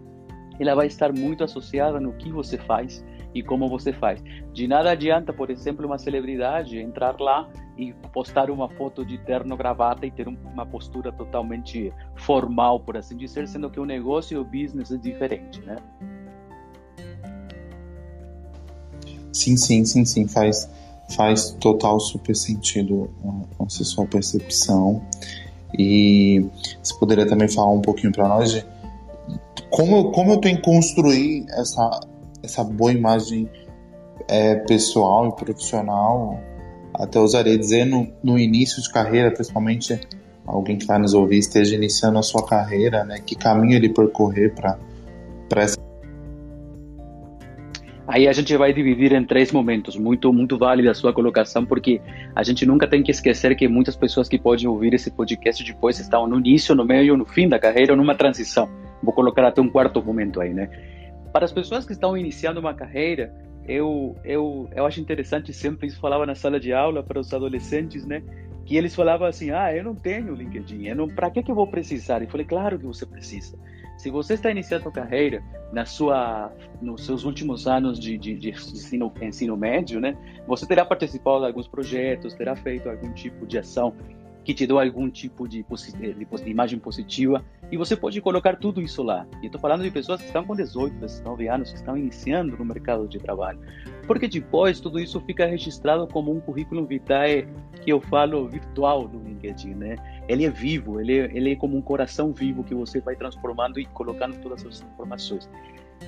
Ela 0.58 0.74
vai 0.74 0.86
estar 0.86 1.12
muito 1.12 1.44
associada 1.44 2.00
no 2.00 2.12
que 2.14 2.32
você 2.32 2.56
faz 2.56 3.04
e 3.38 3.42
como 3.42 3.68
você 3.68 3.92
faz. 3.92 4.22
De 4.54 4.66
nada 4.66 4.90
adianta, 4.92 5.30
por 5.30 5.50
exemplo, 5.50 5.86
uma 5.86 5.98
celebridade 5.98 6.78
entrar 6.78 7.20
lá 7.20 7.46
e 7.76 7.92
postar 8.12 8.50
uma 8.50 8.66
foto 8.70 9.04
de 9.04 9.18
terno 9.18 9.54
gravata 9.56 10.06
e 10.06 10.10
ter 10.10 10.26
uma 10.26 10.64
postura 10.64 11.12
totalmente 11.12 11.92
formal, 12.14 12.80
por 12.80 12.96
assim 12.96 13.14
dizer, 13.14 13.46
sendo 13.46 13.68
que 13.68 13.78
o 13.78 13.84
negócio 13.84 14.36
e 14.36 14.38
o 14.38 14.44
business 14.44 14.90
é 14.90 14.96
diferente, 14.96 15.60
né? 15.60 15.76
Sim, 19.30 19.54
sim, 19.58 19.84
sim, 19.84 20.04
sim, 20.06 20.26
faz 20.26 20.68
faz 21.14 21.50
total 21.60 22.00
super 22.00 22.34
sentido 22.34 23.08
a 23.60 23.68
sua 23.68 24.06
percepção. 24.06 25.02
E 25.78 26.44
você 26.82 26.94
poderia 26.98 27.26
também 27.28 27.48
falar 27.48 27.70
um 27.70 27.82
pouquinho 27.82 28.12
para 28.12 28.26
nós 28.26 28.50
de 28.50 28.64
como, 29.70 30.10
como 30.10 30.32
eu 30.32 30.38
tenho 30.38 30.56
que 30.56 30.62
construir 30.62 31.44
essa 31.50 32.00
essa 32.46 32.64
boa 32.64 32.92
imagem 32.92 33.48
é, 34.28 34.54
pessoal 34.54 35.28
e 35.28 35.36
profissional, 35.36 36.40
até 36.94 37.20
usaria 37.20 37.58
dizer 37.58 37.84
no, 37.84 38.08
no 38.22 38.38
início 38.38 38.82
de 38.82 38.90
carreira, 38.90 39.30
principalmente 39.30 40.00
alguém 40.46 40.78
que 40.78 40.86
vai 40.86 40.98
nos 40.98 41.12
ouvir 41.12 41.38
esteja 41.38 41.74
iniciando 41.74 42.18
a 42.18 42.22
sua 42.22 42.46
carreira, 42.46 43.04
né? 43.04 43.18
Que 43.24 43.34
caminho 43.34 43.76
ele 43.76 43.88
percorrer 43.88 44.54
para 44.54 44.78
essa 45.56 45.76
Aí 48.08 48.28
a 48.28 48.32
gente 48.32 48.56
vai 48.56 48.72
dividir 48.72 49.12
em 49.12 49.24
três 49.24 49.50
momentos, 49.50 49.96
muito 49.96 50.32
muito 50.32 50.56
válida 50.56 50.92
a 50.92 50.94
sua 50.94 51.12
colocação, 51.12 51.66
porque 51.66 52.00
a 52.36 52.42
gente 52.44 52.64
nunca 52.64 52.86
tem 52.86 53.02
que 53.02 53.10
esquecer 53.10 53.56
que 53.56 53.66
muitas 53.66 53.96
pessoas 53.96 54.28
que 54.28 54.38
podem 54.38 54.68
ouvir 54.68 54.94
esse 54.94 55.10
podcast 55.10 55.64
depois 55.64 55.98
estão 55.98 56.24
no 56.28 56.38
início, 56.38 56.72
no 56.72 56.84
meio, 56.84 57.16
no 57.16 57.24
fim 57.24 57.48
da 57.48 57.58
carreira, 57.58 57.96
numa 57.96 58.14
transição. 58.14 58.68
Vou 59.02 59.12
colocar 59.12 59.44
até 59.44 59.60
um 59.60 59.68
quarto 59.68 60.00
momento 60.00 60.40
aí, 60.40 60.54
né? 60.54 60.70
Para 61.36 61.44
as 61.44 61.52
pessoas 61.52 61.84
que 61.84 61.92
estão 61.92 62.16
iniciando 62.16 62.58
uma 62.58 62.72
carreira, 62.72 63.30
eu, 63.68 64.16
eu, 64.24 64.70
eu 64.74 64.86
acho 64.86 64.98
interessante, 65.02 65.52
sempre 65.52 65.86
isso 65.86 66.00
falava 66.00 66.24
na 66.24 66.34
sala 66.34 66.58
de 66.58 66.72
aula 66.72 67.02
para 67.02 67.20
os 67.20 67.30
adolescentes, 67.34 68.06
né? 68.06 68.22
Que 68.64 68.74
eles 68.74 68.94
falavam 68.94 69.26
assim, 69.26 69.50
ah, 69.50 69.70
eu 69.70 69.84
não 69.84 69.94
tenho 69.94 70.34
LinkedIn, 70.34 70.86
para 71.14 71.30
que, 71.30 71.42
que 71.42 71.50
eu 71.50 71.54
vou 71.54 71.66
precisar? 71.66 72.22
E 72.22 72.26
falei, 72.26 72.46
claro 72.46 72.78
que 72.78 72.86
você 72.86 73.04
precisa. 73.04 73.58
Se 73.98 74.08
você 74.08 74.32
está 74.32 74.50
iniciando 74.50 74.88
a 74.88 74.92
carreira 74.92 75.42
na 75.74 75.84
sua, 75.84 76.50
nos 76.80 77.04
seus 77.04 77.26
últimos 77.26 77.66
anos 77.66 78.00
de, 78.00 78.16
de, 78.16 78.34
de 78.34 78.48
ensino, 78.48 79.12
ensino 79.20 79.58
médio, 79.58 80.00
né? 80.00 80.16
Você 80.46 80.66
terá 80.66 80.86
participado 80.86 81.40
de 81.40 81.48
alguns 81.48 81.68
projetos, 81.68 82.32
terá 82.32 82.56
feito 82.56 82.88
algum 82.88 83.12
tipo 83.12 83.46
de 83.46 83.58
ação 83.58 83.94
que 84.46 84.54
te 84.54 84.64
deu 84.64 84.78
algum 84.78 85.10
tipo 85.10 85.48
de, 85.48 85.66
de, 85.98 86.14
de, 86.14 86.48
imagem 86.50 86.78
positiva 86.78 87.44
e 87.68 87.76
você 87.76 87.96
pode 87.96 88.20
colocar 88.20 88.54
tudo 88.54 88.80
isso 88.80 89.02
lá. 89.02 89.26
E 89.42 89.46
estou 89.46 89.60
falando 89.60 89.82
de 89.82 89.90
pessoas 89.90 90.20
que 90.20 90.28
estão 90.28 90.44
com 90.44 90.54
18, 90.54 90.94
19 91.00 91.48
anos, 91.48 91.70
que 91.72 91.78
estão 91.78 91.96
iniciando 91.96 92.56
no 92.56 92.64
mercado 92.64 93.08
de 93.08 93.18
trabalho. 93.18 93.58
Porque 94.06 94.28
depois 94.28 94.78
tudo 94.78 95.00
isso 95.00 95.20
fica 95.22 95.46
registrado 95.46 96.06
como 96.06 96.30
um 96.30 96.38
currículo 96.38 96.86
vitae 96.86 97.48
que 97.82 97.90
eu 97.90 98.00
falo 98.00 98.46
virtual 98.46 99.08
no 99.08 99.20
LinkedIn, 99.20 99.74
né? 99.74 99.96
Ele 100.28 100.44
é 100.44 100.50
vivo, 100.50 101.00
ele 101.00 101.18
é, 101.18 101.24
ele 101.36 101.50
é 101.50 101.56
como 101.56 101.76
um 101.76 101.82
coração 101.82 102.32
vivo 102.32 102.62
que 102.62 102.72
você 102.72 103.00
vai 103.00 103.16
transformando 103.16 103.80
e 103.80 103.86
colocando 103.86 104.38
todas 104.38 104.64
as 104.64 104.80
informações. 104.80 105.50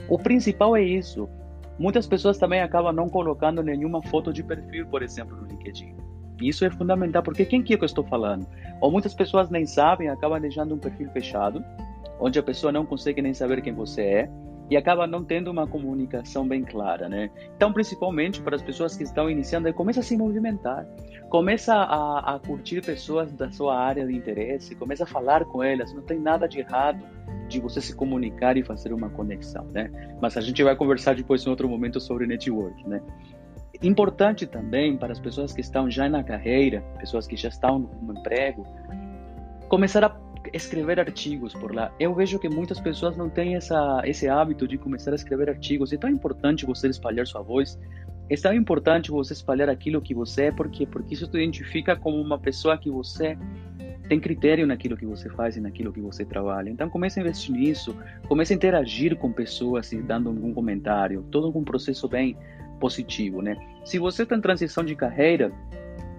O 0.08 0.16
principal 0.16 0.76
é 0.76 0.82
isso. 0.84 1.28
Muitas 1.76 2.06
pessoas 2.06 2.38
também 2.38 2.60
acabam 2.60 2.94
não 2.94 3.08
colocando 3.08 3.64
nenhuma 3.64 4.00
foto 4.00 4.32
de 4.32 4.44
perfil, 4.44 4.86
por 4.86 5.02
exemplo, 5.02 5.36
no 5.36 5.48
LinkedIn. 5.48 6.07
Isso 6.40 6.64
é 6.64 6.70
fundamental, 6.70 7.22
porque 7.22 7.44
quem 7.44 7.62
que, 7.62 7.76
que 7.76 7.82
eu 7.82 7.86
estou 7.86 8.04
falando? 8.04 8.46
Ou 8.80 8.90
muitas 8.90 9.14
pessoas 9.14 9.50
nem 9.50 9.66
sabem, 9.66 10.08
acabam 10.08 10.40
deixando 10.40 10.74
um 10.74 10.78
perfil 10.78 11.10
fechado, 11.10 11.64
onde 12.20 12.38
a 12.38 12.42
pessoa 12.42 12.72
não 12.72 12.84
consegue 12.84 13.22
nem 13.22 13.34
saber 13.34 13.60
quem 13.62 13.72
você 13.72 14.02
é, 14.02 14.30
e 14.70 14.76
acaba 14.76 15.06
não 15.06 15.24
tendo 15.24 15.50
uma 15.50 15.66
comunicação 15.66 16.46
bem 16.46 16.62
clara, 16.62 17.08
né? 17.08 17.30
Então, 17.56 17.72
principalmente 17.72 18.42
para 18.42 18.54
as 18.54 18.62
pessoas 18.62 18.96
que 18.96 19.02
estão 19.02 19.30
iniciando, 19.30 19.72
começa 19.72 20.00
a 20.00 20.02
se 20.02 20.16
movimentar, 20.16 20.86
começa 21.30 21.74
a, 21.74 22.34
a 22.34 22.38
curtir 22.38 22.82
pessoas 22.82 23.32
da 23.32 23.50
sua 23.50 23.78
área 23.78 24.06
de 24.06 24.14
interesse, 24.14 24.74
começa 24.74 25.04
a 25.04 25.06
falar 25.06 25.44
com 25.46 25.62
elas, 25.62 25.92
não 25.94 26.02
tem 26.02 26.20
nada 26.20 26.46
de 26.46 26.60
errado 26.60 27.02
de 27.48 27.60
você 27.60 27.80
se 27.80 27.94
comunicar 27.94 28.58
e 28.58 28.62
fazer 28.62 28.92
uma 28.92 29.08
conexão, 29.08 29.64
né? 29.72 29.90
Mas 30.20 30.36
a 30.36 30.40
gente 30.42 30.62
vai 30.62 30.76
conversar 30.76 31.14
depois 31.14 31.46
em 31.46 31.50
outro 31.50 31.66
momento 31.66 31.98
sobre 31.98 32.26
network, 32.26 32.86
né? 32.86 33.00
Importante 33.82 34.46
também 34.46 34.96
para 34.96 35.12
as 35.12 35.20
pessoas 35.20 35.52
que 35.52 35.60
estão 35.60 35.88
já 35.90 36.08
na 36.08 36.24
carreira, 36.24 36.82
pessoas 36.98 37.26
que 37.26 37.36
já 37.36 37.48
estão 37.48 37.78
no 37.78 38.18
emprego, 38.18 38.66
começar 39.68 40.04
a 40.04 40.16
escrever 40.52 40.98
artigos 40.98 41.54
por 41.54 41.72
lá. 41.72 41.92
Eu 42.00 42.12
vejo 42.12 42.38
que 42.38 42.48
muitas 42.48 42.80
pessoas 42.80 43.16
não 43.16 43.28
têm 43.28 43.54
essa, 43.54 44.02
esse 44.04 44.28
hábito 44.28 44.66
de 44.66 44.76
começar 44.78 45.12
a 45.12 45.14
escrever 45.14 45.48
artigos. 45.48 45.92
É 45.92 45.96
tão 45.96 46.10
importante 46.10 46.66
você 46.66 46.88
espalhar 46.88 47.26
sua 47.26 47.42
voz. 47.42 47.78
É 48.28 48.34
tão 48.36 48.52
importante 48.52 49.10
você 49.10 49.32
espalhar 49.32 49.68
aquilo 49.68 50.02
que 50.02 50.14
você 50.14 50.46
é, 50.46 50.52
porque 50.52 50.86
porque 50.86 51.14
isso 51.14 51.28
te 51.28 51.38
identifica 51.38 51.94
como 51.94 52.20
uma 52.20 52.38
pessoa 52.38 52.76
que 52.76 52.90
você 52.90 53.38
tem 54.08 54.18
critério 54.18 54.66
naquilo 54.66 54.96
que 54.96 55.06
você 55.06 55.28
faz 55.28 55.56
e 55.56 55.60
naquilo 55.60 55.92
que 55.92 56.00
você 56.00 56.24
trabalha. 56.24 56.68
Então 56.68 56.88
comece 56.90 57.20
a 57.20 57.22
investir 57.22 57.54
nisso, 57.54 57.94
comece 58.26 58.52
a 58.52 58.56
interagir 58.56 59.16
com 59.16 59.30
pessoas 59.30 59.92
e 59.92 60.02
dando 60.02 60.30
algum 60.30 60.52
comentário, 60.52 61.24
todo 61.30 61.56
um 61.56 61.64
processo 61.64 62.08
bem 62.08 62.36
positivo, 62.78 63.42
né? 63.42 63.56
Se 63.84 63.98
você 63.98 64.22
está 64.22 64.36
em 64.36 64.40
transição 64.40 64.84
de 64.84 64.94
carreira, 64.94 65.52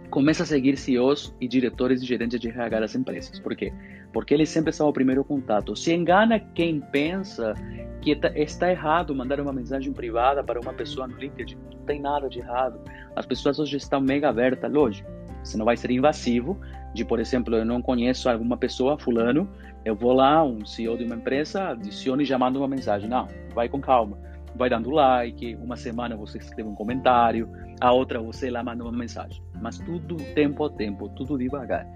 começa 0.10 0.44
a 0.44 0.46
seguir 0.46 0.76
CEOs 0.78 1.36
e 1.40 1.48
diretores 1.48 2.02
e 2.02 2.06
gerentes 2.06 2.40
de 2.40 2.50
RH 2.50 2.80
das 2.80 2.96
empresas. 2.96 3.40
Por 3.40 3.56
quê? 3.56 3.72
Porque 4.12 4.34
eles 4.34 4.50
sempre 4.50 4.72
são 4.72 4.88
o 4.90 4.94
primeiro 4.94 5.24
contato. 5.24 5.76
Se 5.76 5.94
engana 5.94 6.40
quem 6.40 6.80
pensa 6.80 7.54
que 8.02 8.16
tá, 8.16 8.32
está 8.36 8.72
errado 8.72 9.14
mandar 9.14 9.40
uma 9.40 9.54
mensagem 9.54 9.94
privada 9.94 10.44
para 10.44 10.60
uma 10.60 10.74
pessoa 10.74 11.08
no 11.08 11.18
LinkedIn. 11.18 11.58
Não 11.72 11.86
tem 11.86 12.02
nada 12.02 12.28
de 12.28 12.40
errado. 12.40 12.80
As 13.16 13.26
pessoas 13.26 13.60
hoje 13.60 13.78
estão 13.78 14.02
mega 14.02 14.30
abertas, 14.30 14.72
lógico. 14.72 15.10
Você 15.44 15.58
não 15.58 15.66
vai 15.66 15.78
ser 15.78 15.92
invasivo 15.92 16.60
de, 16.94 17.06
por 17.06 17.20
exemplo, 17.20 17.56
eu 17.56 17.64
não 17.64 17.82
conheço 17.82 18.30
alguma 18.30 18.58
pessoa, 18.58 18.98
fulano, 18.98 19.48
eu 19.86 19.96
vou 19.96 20.12
lá, 20.12 20.44
um 20.44 20.66
CEO 20.66 20.98
de 20.98 21.04
uma 21.04 21.16
empresa, 21.16 21.70
adicione 21.70 22.26
já 22.26 22.38
manda 22.38 22.58
uma 22.58 22.68
mensagem. 22.68 23.08
Não, 23.08 23.28
vai 23.54 23.70
com 23.70 23.80
calma 23.80 24.29
vai 24.56 24.70
dando 24.70 24.90
like, 24.90 25.56
uma 25.56 25.76
semana 25.76 26.16
você 26.16 26.38
escreve 26.38 26.70
um 26.70 26.76
comentário, 26.76 27.50
a 27.80 27.92
outra 27.92 28.22
você 28.22 28.50
lá 28.50 28.64
manda 28.64 28.84
uma 28.84 28.92
mensagem. 28.92 29.42
Mas 29.62 29.78
tudo 29.80 30.16
tempo 30.34 30.66
a 30.66 30.70
tempo, 30.70 31.10
tudo 31.10 31.38
devagar. 31.38 31.88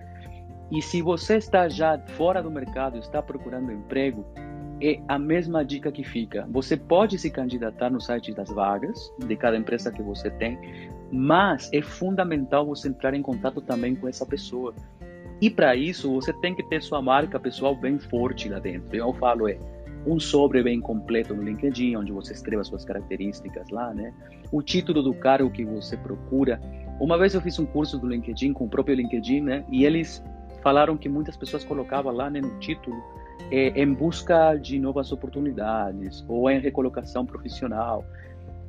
E 0.72 0.82
se 0.82 1.02
você 1.02 1.38
está 1.38 1.68
já 1.70 2.00
fora 2.00 2.42
do 2.42 2.50
mercado, 2.50 2.98
está 2.98 3.22
procurando 3.22 3.72
emprego, 3.72 4.26
é 4.82 5.00
a 5.08 5.20
mesma 5.20 5.64
dica 5.64 5.92
que 5.92 6.04
fica. 6.04 6.48
Você 6.50 6.76
pode 6.76 7.18
se 7.18 7.30
candidatar 7.30 7.90
no 7.90 8.02
site 8.02 8.34
das 8.34 8.50
vagas 8.50 9.14
de 9.20 9.36
cada 9.36 9.56
empresa 9.56 9.92
que 9.92 10.02
você 10.02 10.30
tem, 10.32 10.58
mas 11.12 11.70
é 11.72 11.82
fundamental 11.82 12.66
você 12.66 12.90
entrar 12.90 13.14
em 13.14 13.22
contato 13.22 13.62
também 13.62 13.96
com 13.96 14.08
essa 14.08 14.26
pessoa. 14.26 14.74
E 15.40 15.50
para 15.50 15.76
isso, 15.76 16.12
você 16.12 16.34
tem 16.34 16.56
que 16.56 16.64
ter 16.64 16.82
sua 16.82 17.02
marca 17.02 17.40
pessoal 17.40 17.76
bem 17.76 18.00
forte 18.00 18.50
lá 18.50 18.60
dentro. 18.60 18.96
Eu 18.96 19.14
falo 19.14 19.48
é 19.48 19.58
um 20.06 20.20
sobre 20.20 20.62
bem 20.62 20.80
completo 20.80 21.34
no 21.34 21.44
LinkedIn, 21.44 21.96
onde 21.96 22.12
você 22.12 22.34
escreva 22.34 22.64
suas 22.64 22.84
características 22.84 23.70
lá, 23.70 23.94
né? 23.94 24.14
O 24.52 24.62
título 24.62 25.02
do 25.02 25.14
cargo 25.14 25.50
que 25.50 25.64
você 25.64 25.96
procura. 25.98 26.60
Uma 27.00 27.18
vez 27.18 27.34
eu 27.34 27.42
fiz 27.42 27.58
um 27.60 27.66
curso 27.66 27.98
do 27.98 28.08
LinkedIn 28.08 28.54
com 28.54 28.66
o 28.66 28.70
próprio 28.70 28.96
LinkedIn, 28.96 29.42
né? 29.42 29.66
E 29.72 29.86
eles 29.86 30.24
falaram 30.62 30.98
que 30.98 31.10
muitas 31.10 31.36
pessoas 31.36 31.64
colocavam 31.64 32.14
lá 32.14 32.30
né, 32.30 32.40
no 32.40 32.58
título 32.60 32.96
é, 33.52 33.82
em 33.82 33.94
busca 33.94 34.56
de 34.56 34.80
novas 34.80 35.12
oportunidades 35.12 36.24
ou 36.28 36.50
em 36.50 36.60
recolocação 36.60 37.26
profissional. 37.26 38.06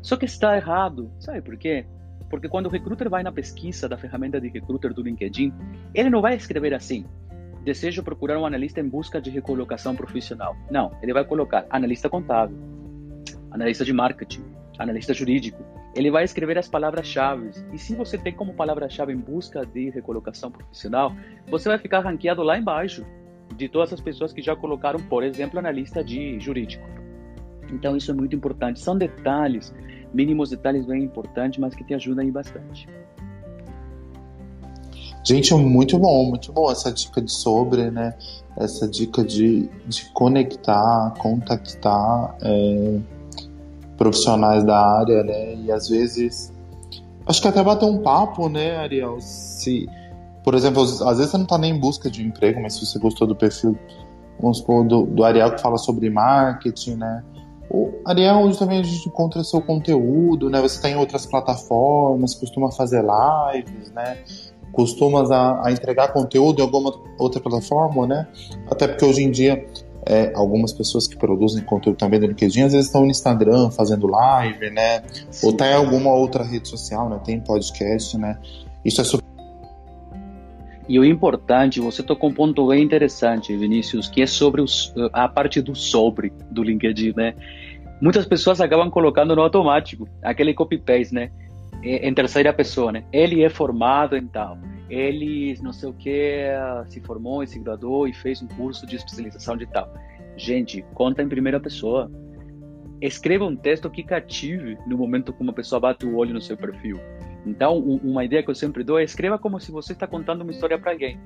Só 0.02 0.16
que 0.16 0.24
está 0.24 0.56
errado, 0.56 1.10
sabe 1.18 1.40
por 1.40 1.56
quê? 1.56 1.86
Porque 2.28 2.48
quando 2.48 2.66
o 2.66 2.68
recruiter 2.68 3.08
vai 3.08 3.22
na 3.22 3.30
pesquisa 3.30 3.88
da 3.88 3.96
ferramenta 3.96 4.40
de 4.40 4.48
recruiter 4.48 4.92
do 4.92 5.02
LinkedIn, 5.02 5.52
ele 5.94 6.10
não 6.10 6.20
vai 6.20 6.34
escrever 6.34 6.74
assim: 6.74 7.06
desejo 7.64 8.02
procurar 8.02 8.38
um 8.38 8.44
analista 8.44 8.80
em 8.80 8.88
busca 8.88 9.20
de 9.20 9.30
recolocação 9.30 9.96
profissional. 9.96 10.54
Não, 10.70 10.92
ele 11.02 11.12
vai 11.12 11.24
colocar 11.24 11.66
analista 11.70 12.08
contábil, 12.08 12.56
analista 13.50 13.84
de 13.84 13.92
marketing, 13.92 14.44
analista 14.78 15.14
jurídico. 15.14 15.64
Ele 15.94 16.10
vai 16.10 16.24
escrever 16.24 16.58
as 16.58 16.68
palavras-chave. 16.68 17.50
E 17.72 17.78
se 17.78 17.94
você 17.94 18.18
tem 18.18 18.32
como 18.32 18.52
palavra-chave 18.54 19.12
em 19.12 19.16
busca 19.16 19.64
de 19.64 19.90
recolocação 19.90 20.50
profissional, 20.50 21.12
você 21.48 21.68
vai 21.68 21.78
ficar 21.78 22.00
ranqueado 22.00 22.42
lá 22.42 22.58
embaixo 22.58 23.04
de 23.56 23.68
todas 23.68 23.92
as 23.92 24.00
pessoas 24.00 24.32
que 24.32 24.42
já 24.42 24.54
colocaram, 24.54 25.00
por 25.00 25.22
exemplo, 25.22 25.58
analista 25.58 26.02
de 26.04 26.38
jurídico. 26.40 26.84
Então 27.70 27.96
isso 27.96 28.10
é 28.10 28.14
muito 28.14 28.36
importante. 28.36 28.80
São 28.80 28.98
detalhes, 28.98 29.74
mínimos 30.12 30.50
detalhes 30.50 30.84
bem 30.84 31.02
importantes, 31.02 31.58
mas 31.58 31.74
que 31.74 31.84
te 31.84 31.94
ajudam 31.94 32.24
aí 32.24 32.30
bastante. 32.30 32.88
Gente, 35.24 35.54
muito 35.54 35.98
bom, 35.98 36.26
muito 36.26 36.52
bom 36.52 36.70
essa 36.70 36.92
dica 36.92 37.22
de 37.22 37.32
sobre, 37.32 37.90
né? 37.90 38.14
Essa 38.58 38.86
dica 38.86 39.24
de, 39.24 39.70
de 39.86 40.04
conectar, 40.12 41.14
contactar 41.18 42.36
é, 42.42 42.98
profissionais 43.96 44.62
da 44.64 44.78
área, 44.78 45.22
né? 45.24 45.54
E 45.54 45.72
às 45.72 45.88
vezes. 45.88 46.52
Acho 47.26 47.40
que 47.40 47.48
até 47.48 47.62
bater 47.62 47.86
um 47.86 48.02
papo, 48.02 48.50
né, 48.50 48.76
Ariel? 48.76 49.16
Se, 49.18 49.88
por 50.44 50.52
exemplo, 50.54 50.82
às 50.82 51.16
vezes 51.16 51.30
você 51.30 51.38
não 51.38 51.44
está 51.44 51.56
nem 51.56 51.74
em 51.74 51.80
busca 51.80 52.10
de 52.10 52.22
emprego, 52.22 52.60
mas 52.60 52.74
se 52.74 52.84
você 52.84 52.98
gostou 52.98 53.26
do 53.26 53.34
perfil, 53.34 53.78
vamos 54.38 54.58
supor, 54.58 54.86
do, 54.86 55.06
do 55.06 55.24
Ariel 55.24 55.54
que 55.54 55.62
fala 55.62 55.78
sobre 55.78 56.10
marketing, 56.10 56.96
né? 56.96 57.24
O 57.70 57.94
Ariel, 58.04 58.36
onde 58.36 58.58
também 58.58 58.78
a 58.78 58.82
gente 58.82 59.08
encontra 59.08 59.42
seu 59.42 59.62
conteúdo, 59.62 60.50
né? 60.50 60.60
Você 60.60 60.76
está 60.76 60.90
em 60.90 60.96
outras 60.96 61.24
plataformas, 61.24 62.34
costuma 62.34 62.70
fazer 62.70 63.02
lives, 63.02 63.90
né? 63.92 64.18
Costumas 64.74 65.30
a, 65.30 65.66
a, 65.66 65.72
entregar 65.72 66.08
conteúdo 66.08 66.60
em 66.60 66.62
alguma 66.62 66.92
outra 67.18 67.40
plataforma, 67.40 68.06
né? 68.06 68.26
Até 68.70 68.88
porque 68.88 69.04
hoje 69.04 69.22
em 69.22 69.30
dia 69.30 69.64
é, 70.06 70.32
algumas 70.34 70.72
pessoas 70.72 71.06
que 71.06 71.16
produzem 71.16 71.64
conteúdo 71.64 71.96
também 71.96 72.20
no 72.20 72.26
LinkedIn, 72.26 72.62
às 72.62 72.72
vezes 72.72 72.86
estão 72.86 73.02
no 73.02 73.10
Instagram 73.10 73.70
fazendo 73.70 74.06
live, 74.06 74.70
né? 74.70 75.02
Sim. 75.30 75.46
Ou 75.46 75.52
tá 75.52 75.66
em 75.70 75.74
alguma 75.74 76.12
outra 76.12 76.44
rede 76.44 76.68
social, 76.68 77.08
né? 77.08 77.20
Tem 77.24 77.40
podcast, 77.40 78.18
né? 78.18 78.38
Isso 78.84 79.00
é 79.00 79.04
super. 79.04 79.24
E 80.86 80.98
o 80.98 81.04
importante, 81.04 81.80
você 81.80 82.02
tocou 82.02 82.28
um 82.28 82.34
ponto 82.34 82.66
bem 82.66 82.82
interessante, 82.82 83.56
Vinícius, 83.56 84.08
que 84.08 84.20
é 84.20 84.26
sobre 84.26 84.60
os, 84.60 84.92
a 85.12 85.26
parte 85.28 85.62
do 85.62 85.74
sobre 85.74 86.30
do 86.50 86.62
LinkedIn, 86.62 87.14
né? 87.16 87.34
Muitas 88.02 88.26
pessoas 88.26 88.60
acabam 88.60 88.90
colocando 88.90 89.34
no 89.34 89.40
automático, 89.40 90.06
aquele 90.22 90.52
copy-paste, 90.52 91.14
né? 91.14 91.30
Em 91.84 92.14
terceira 92.14 92.52
pessoa, 92.52 92.90
né? 92.90 93.04
Ele 93.12 93.42
é 93.42 93.50
formado 93.50 94.16
em 94.16 94.26
tal 94.26 94.58
ele 94.88 95.56
não 95.62 95.72
sei 95.72 95.88
o 95.88 95.92
que 95.92 96.46
se 96.86 97.00
formou 97.00 97.42
e 97.42 97.46
se 97.46 97.58
graduou 97.58 98.06
e 98.06 98.12
fez 98.12 98.42
um 98.42 98.48
curso 98.48 98.86
de 98.86 98.96
especialização 98.96 99.56
de 99.56 99.66
tal. 99.66 99.92
Gente, 100.36 100.82
conta 100.94 101.22
em 101.22 101.28
primeira 101.28 101.58
pessoa. 101.58 102.10
Escreva 103.00 103.44
um 103.44 103.56
texto 103.56 103.90
que 103.90 104.02
cative 104.02 104.78
no 104.86 104.96
momento 104.96 105.32
que 105.32 105.42
uma 105.42 105.52
pessoa 105.52 105.80
bate 105.80 106.06
o 106.06 106.16
olho 106.16 106.34
no 106.34 106.40
seu 106.40 106.56
perfil. 106.56 106.98
Então, 107.46 107.78
uma 107.78 108.24
ideia 108.24 108.42
que 108.42 108.50
eu 108.50 108.54
sempre 108.54 108.82
dou 108.82 108.98
é 108.98 109.04
escreva 109.04 109.38
como 109.38 109.60
se 109.60 109.70
você 109.70 109.92
está 109.92 110.06
contando 110.06 110.42
uma 110.42 110.50
história 110.50 110.78
para 110.78 110.92
alguém. 110.92 111.18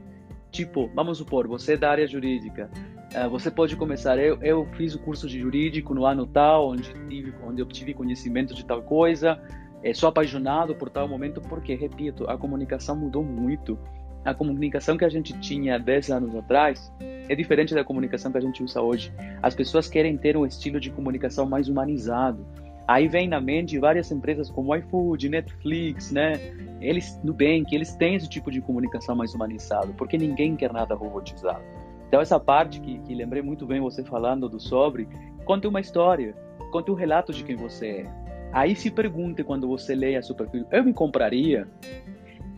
Tipo, 0.50 0.90
vamos 0.94 1.18
supor, 1.18 1.46
você 1.46 1.74
é 1.74 1.76
da 1.76 1.90
área 1.90 2.06
jurídica. 2.06 2.70
Uh, 3.14 3.28
você 3.28 3.50
pode 3.50 3.76
começar. 3.76 4.18
Eu, 4.18 4.38
eu 4.42 4.66
fiz 4.76 4.94
o 4.94 4.98
curso 4.98 5.28
de 5.28 5.38
jurídico 5.38 5.94
no 5.94 6.06
ano 6.06 6.26
tal, 6.26 6.70
onde 6.70 6.92
tive, 7.08 7.34
onde 7.44 7.62
obtive 7.62 7.94
conhecimento 7.94 8.54
de 8.54 8.64
tal 8.64 8.82
coisa 8.82 9.40
é, 9.82 9.94
sou 9.94 10.08
apaixonado 10.08 10.74
por 10.74 10.90
tal 10.90 11.08
momento 11.08 11.40
porque, 11.40 11.74
repito, 11.74 12.28
a 12.28 12.36
comunicação 12.36 12.96
mudou 12.96 13.22
muito. 13.22 13.78
A 14.24 14.34
comunicação 14.34 14.96
que 14.96 15.04
a 15.04 15.08
gente 15.08 15.38
tinha 15.40 15.78
10 15.78 16.10
anos 16.10 16.34
atrás 16.34 16.92
é 17.00 17.34
diferente 17.34 17.74
da 17.74 17.84
comunicação 17.84 18.32
que 18.32 18.38
a 18.38 18.40
gente 18.40 18.62
usa 18.62 18.82
hoje. 18.82 19.12
As 19.40 19.54
pessoas 19.54 19.88
querem 19.88 20.16
ter 20.16 20.36
um 20.36 20.44
estilo 20.44 20.80
de 20.80 20.90
comunicação 20.90 21.46
mais 21.46 21.68
humanizado. 21.68 22.44
Aí 22.86 23.06
vem 23.06 23.28
na 23.28 23.40
mente 23.40 23.78
várias 23.78 24.10
empresas 24.10 24.50
como 24.50 24.74
iFood, 24.74 25.28
Netflix, 25.28 26.10
né? 26.10 26.32
Eles, 26.80 27.20
Nubank, 27.22 27.72
eles 27.74 27.94
têm 27.94 28.14
esse 28.14 28.28
tipo 28.28 28.50
de 28.50 28.60
comunicação 28.60 29.14
mais 29.14 29.34
humanizado, 29.34 29.92
porque 29.94 30.16
ninguém 30.16 30.56
quer 30.56 30.72
nada 30.72 30.94
robotizado. 30.94 31.62
Então 32.08 32.20
essa 32.20 32.40
parte 32.40 32.80
que, 32.80 32.98
que 33.00 33.14
lembrei 33.14 33.42
muito 33.42 33.66
bem 33.66 33.80
você 33.80 34.02
falando 34.02 34.48
do 34.48 34.58
sobre, 34.58 35.06
conte 35.44 35.66
uma 35.66 35.80
história, 35.80 36.34
conte 36.72 36.90
um 36.90 36.94
relato 36.94 37.32
de 37.32 37.44
quem 37.44 37.56
você 37.56 37.86
é 37.88 38.27
Aí 38.52 38.74
se 38.74 38.90
pergunte 38.90 39.44
quando 39.44 39.68
você 39.68 39.94
lê 39.94 40.16
a 40.16 40.22
seu 40.22 40.34
perfil, 40.34 40.66
eu 40.70 40.82
me 40.82 40.92
compraria? 40.92 41.68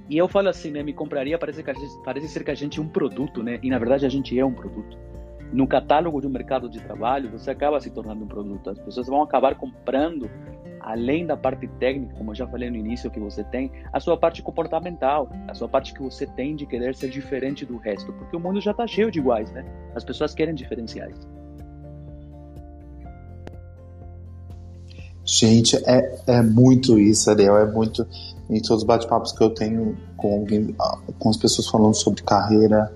E 0.09 0.17
eu 0.17 0.29
falo 0.29 0.49
assim, 0.49 0.71
né? 0.71 0.83
Me 0.83 0.93
compraria 0.93 1.39
parece, 1.39 1.63
que 1.63 1.73
gente, 1.73 2.03
parece 2.05 2.29
ser 2.29 2.45
que 2.45 2.51
a 2.51 2.55
gente 2.55 2.79
é 2.79 2.83
um 2.83 2.89
produto, 2.89 3.43
né? 3.43 3.59
E 3.63 3.71
na 3.71 3.79
verdade 3.79 4.07
a 4.07 4.09
gente 4.09 4.39
é 4.39 4.45
um 4.45 4.53
produto. 4.53 4.99
No 5.53 5.67
catálogo 5.67 6.21
de 6.21 6.27
um 6.27 6.31
mercado 6.31 6.69
de 6.69 6.81
trabalho, 6.81 7.31
você 7.31 7.51
acaba 7.51 7.81
se 7.81 7.91
tornando 7.91 8.25
um 8.25 8.29
produto. 8.29 8.71
As 8.71 8.79
pessoas 8.79 9.09
vão 9.09 9.21
acabar 9.21 9.57
comprando, 9.57 10.31
além 10.81 11.27
da 11.27 11.37
parte 11.37 11.67
técnica, 11.79 12.15
como 12.15 12.31
eu 12.31 12.35
já 12.37 12.47
falei 12.47 12.71
no 12.71 12.77
início, 12.77 13.11
que 13.11 13.19
você 13.19 13.43
tem, 13.43 13.71
a 13.93 13.99
sua 13.99 14.17
parte 14.17 14.43
comportamental, 14.43 15.29
a 15.49 15.55
sua 15.55 15.69
parte 15.69 15.93
que 15.93 16.01
você 16.01 16.27
tem 16.27 16.55
de 16.55 16.67
querer 16.67 16.95
ser 16.95 17.11
diferente 17.11 17.67
do 17.67 17.77
resto. 17.77 18.13
Porque 18.13 18.37
o 18.37 18.41
mundo 18.41 18.61
já 18.61 18.71
está 18.71 18.87
cheio 18.87 19.11
de 19.11 19.19
iguais, 19.19 19.51
né? 19.53 19.65
As 19.95 20.05
pessoas 20.05 20.35
querem 20.35 20.55
diferenciais. 20.55 21.29
Gente, 25.25 25.77
é, 25.87 26.23
é 26.27 26.43
muito 26.43 26.99
isso, 26.99 27.31
Ariel. 27.31 27.57
É 27.57 27.71
muito. 27.71 28.07
Em 28.49 28.61
todos 28.61 28.83
os 28.83 28.85
bate-papos 28.85 29.31
que 29.31 29.45
eu 29.45 29.51
tenho 29.51 29.97
com, 30.17 30.41
alguém, 30.41 30.75
com 31.19 31.29
as 31.29 31.37
pessoas 31.37 31.69
falando 31.69 31.95
sobre 31.95 32.21
carreira, 32.23 32.93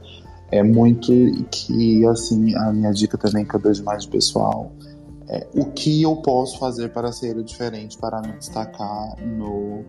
é 0.51 0.65
muito 0.65 1.13
que, 1.51 2.05
assim, 2.07 2.57
a 2.57 2.73
minha 2.73 2.91
dica 2.91 3.17
também 3.17 3.45
que 3.45 3.55
eu 3.55 3.61
dou 3.61 3.71
demais 3.71 4.03
de 4.03 4.09
pessoal 4.09 4.73
é 5.29 5.47
o 5.55 5.67
que 5.67 6.03
eu 6.03 6.17
posso 6.17 6.59
fazer 6.59 6.91
para 6.91 7.11
ser 7.13 7.43
diferente, 7.43 7.97
para 7.99 8.21
me 8.21 8.33
destacar 8.33 9.17
no, 9.25 9.85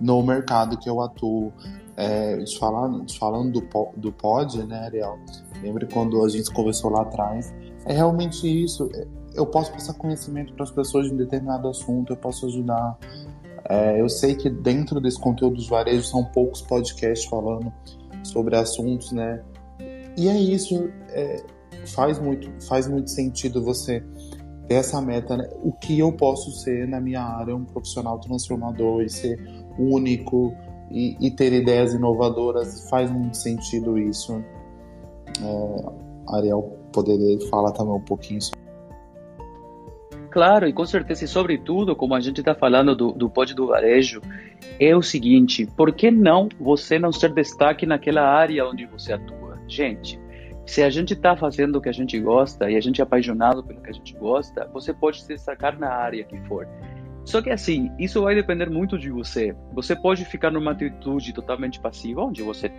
no 0.00 0.22
mercado 0.22 0.78
que 0.78 0.88
eu 0.88 1.00
atuo. 1.00 1.52
É, 1.96 2.42
falando, 2.58 3.06
falando 3.16 3.60
do, 3.60 3.88
do 3.96 4.12
pod, 4.12 4.64
né, 4.64 4.86
Ariel? 4.86 5.16
Lembra 5.62 5.86
quando 5.86 6.24
a 6.24 6.28
gente 6.28 6.50
conversou 6.50 6.90
lá 6.90 7.02
atrás? 7.02 7.54
É 7.84 7.92
realmente 7.92 8.46
isso. 8.46 8.90
É, 8.94 9.06
eu 9.34 9.46
posso 9.46 9.72
passar 9.72 9.94
conhecimento 9.94 10.52
para 10.54 10.64
as 10.64 10.70
pessoas 10.70 11.06
de 11.06 11.14
um 11.14 11.16
determinado 11.16 11.68
assunto, 11.68 12.12
eu 12.12 12.16
posso 12.16 12.46
ajudar. 12.46 12.98
É, 13.68 14.00
eu 14.00 14.08
sei 14.08 14.34
que 14.34 14.48
dentro 14.48 15.00
desse 15.00 15.18
conteúdo 15.18 15.56
dos 15.56 15.68
varejos 15.68 16.08
são 16.08 16.24
poucos 16.24 16.62
podcasts 16.62 17.28
falando 17.28 17.72
sobre 18.22 18.56
assuntos, 18.56 19.12
né? 19.12 19.42
E 20.16 20.28
é 20.28 20.38
isso, 20.38 20.90
é, 21.10 21.42
faz, 21.86 22.18
muito, 22.18 22.50
faz 22.66 22.86
muito 22.86 23.10
sentido 23.10 23.62
você 23.62 24.04
ter 24.68 24.74
essa 24.74 25.00
meta, 25.00 25.36
né? 25.36 25.48
O 25.62 25.72
que 25.72 25.98
eu 25.98 26.12
posso 26.12 26.50
ser 26.52 26.86
na 26.86 27.00
minha 27.00 27.22
área, 27.22 27.54
um 27.56 27.64
profissional 27.64 28.18
transformador 28.18 29.02
e 29.02 29.10
ser 29.10 29.38
único 29.78 30.54
e, 30.90 31.16
e 31.20 31.30
ter 31.30 31.52
ideias 31.52 31.92
inovadoras, 31.92 32.88
faz 32.88 33.10
muito 33.10 33.36
sentido 33.36 33.98
isso. 33.98 34.42
É, 35.42 36.04
Ariel 36.28 36.78
poderia 36.92 37.38
falar 37.48 37.72
também 37.72 37.94
um 37.94 38.00
pouquinho 38.00 38.38
Claro, 40.34 40.66
e 40.66 40.72
com 40.72 40.84
certeza, 40.84 41.24
e 41.24 41.28
sobretudo, 41.28 41.94
como 41.94 42.12
a 42.12 42.18
gente 42.18 42.40
está 42.40 42.56
falando 42.56 42.92
do, 42.96 43.12
do 43.12 43.30
pod 43.30 43.54
do 43.54 43.68
varejo, 43.68 44.20
é 44.80 44.96
o 44.96 45.00
seguinte: 45.00 45.64
por 45.76 45.92
que 45.92 46.10
não 46.10 46.48
você 46.58 46.98
não 46.98 47.12
ser 47.12 47.32
destaque 47.32 47.86
naquela 47.86 48.22
área 48.22 48.66
onde 48.66 48.84
você 48.84 49.12
atua? 49.12 49.56
Gente, 49.68 50.18
se 50.66 50.82
a 50.82 50.90
gente 50.90 51.12
está 51.12 51.36
fazendo 51.36 51.76
o 51.76 51.80
que 51.80 51.88
a 51.88 51.92
gente 51.92 52.18
gosta 52.18 52.68
e 52.68 52.74
a 52.74 52.80
gente 52.80 53.00
é 53.00 53.04
apaixonado 53.04 53.62
pelo 53.62 53.80
que 53.80 53.90
a 53.90 53.92
gente 53.92 54.12
gosta, 54.16 54.68
você 54.72 54.92
pode 54.92 55.22
se 55.22 55.28
destacar 55.28 55.78
na 55.78 55.90
área 55.90 56.24
que 56.24 56.36
for. 56.48 56.66
Só 57.24 57.40
que 57.40 57.50
assim, 57.50 57.92
isso 57.96 58.20
vai 58.20 58.34
depender 58.34 58.68
muito 58.68 58.98
de 58.98 59.10
você. 59.10 59.54
Você 59.72 59.94
pode 59.94 60.24
ficar 60.24 60.50
numa 60.50 60.72
atitude 60.72 61.32
totalmente 61.32 61.78
passiva, 61.78 62.22
onde 62.22 62.42
você 62.42 62.72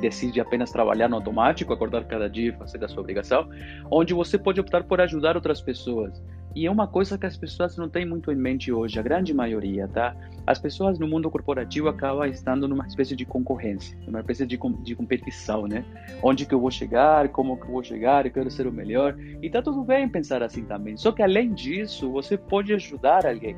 decide 0.00 0.40
apenas 0.40 0.72
trabalhar 0.72 1.08
no 1.08 1.14
automático, 1.14 1.72
acordar 1.72 2.04
cada 2.06 2.28
dia 2.28 2.56
fazer 2.56 2.84
a 2.84 2.88
sua 2.88 3.02
obrigação, 3.02 3.48
onde 3.88 4.14
você 4.14 4.36
pode 4.36 4.60
optar 4.60 4.82
por 4.82 5.00
ajudar 5.00 5.36
outras 5.36 5.60
pessoas. 5.60 6.20
E 6.58 6.66
é 6.66 6.70
uma 6.72 6.88
coisa 6.88 7.16
que 7.16 7.24
as 7.24 7.36
pessoas 7.36 7.76
não 7.76 7.88
têm 7.88 8.04
muito 8.04 8.32
em 8.32 8.34
mente 8.34 8.72
hoje, 8.72 8.98
a 8.98 9.02
grande 9.02 9.32
maioria, 9.32 9.86
tá? 9.86 10.16
As 10.44 10.58
pessoas 10.58 10.98
no 10.98 11.06
mundo 11.06 11.30
corporativo 11.30 11.86
acabam 11.86 12.28
estando 12.28 12.66
numa 12.66 12.84
espécie 12.84 13.14
de 13.14 13.24
concorrência, 13.24 13.96
numa 14.04 14.18
espécie 14.18 14.44
de, 14.44 14.58
de 14.82 14.96
competição, 14.96 15.68
né? 15.68 15.84
Onde 16.20 16.44
que 16.44 16.52
eu 16.52 16.58
vou 16.58 16.72
chegar, 16.72 17.28
como 17.28 17.56
que 17.56 17.62
eu 17.62 17.70
vou 17.70 17.84
chegar, 17.84 18.26
eu 18.26 18.32
quero 18.32 18.50
ser 18.50 18.66
o 18.66 18.72
melhor. 18.72 19.16
E 19.40 19.48
tá 19.48 19.62
tudo 19.62 19.84
bem 19.84 20.08
pensar 20.08 20.42
assim 20.42 20.64
também. 20.64 20.96
Só 20.96 21.12
que 21.12 21.22
além 21.22 21.54
disso, 21.54 22.10
você 22.10 22.36
pode 22.36 22.74
ajudar 22.74 23.24
alguém. 23.24 23.54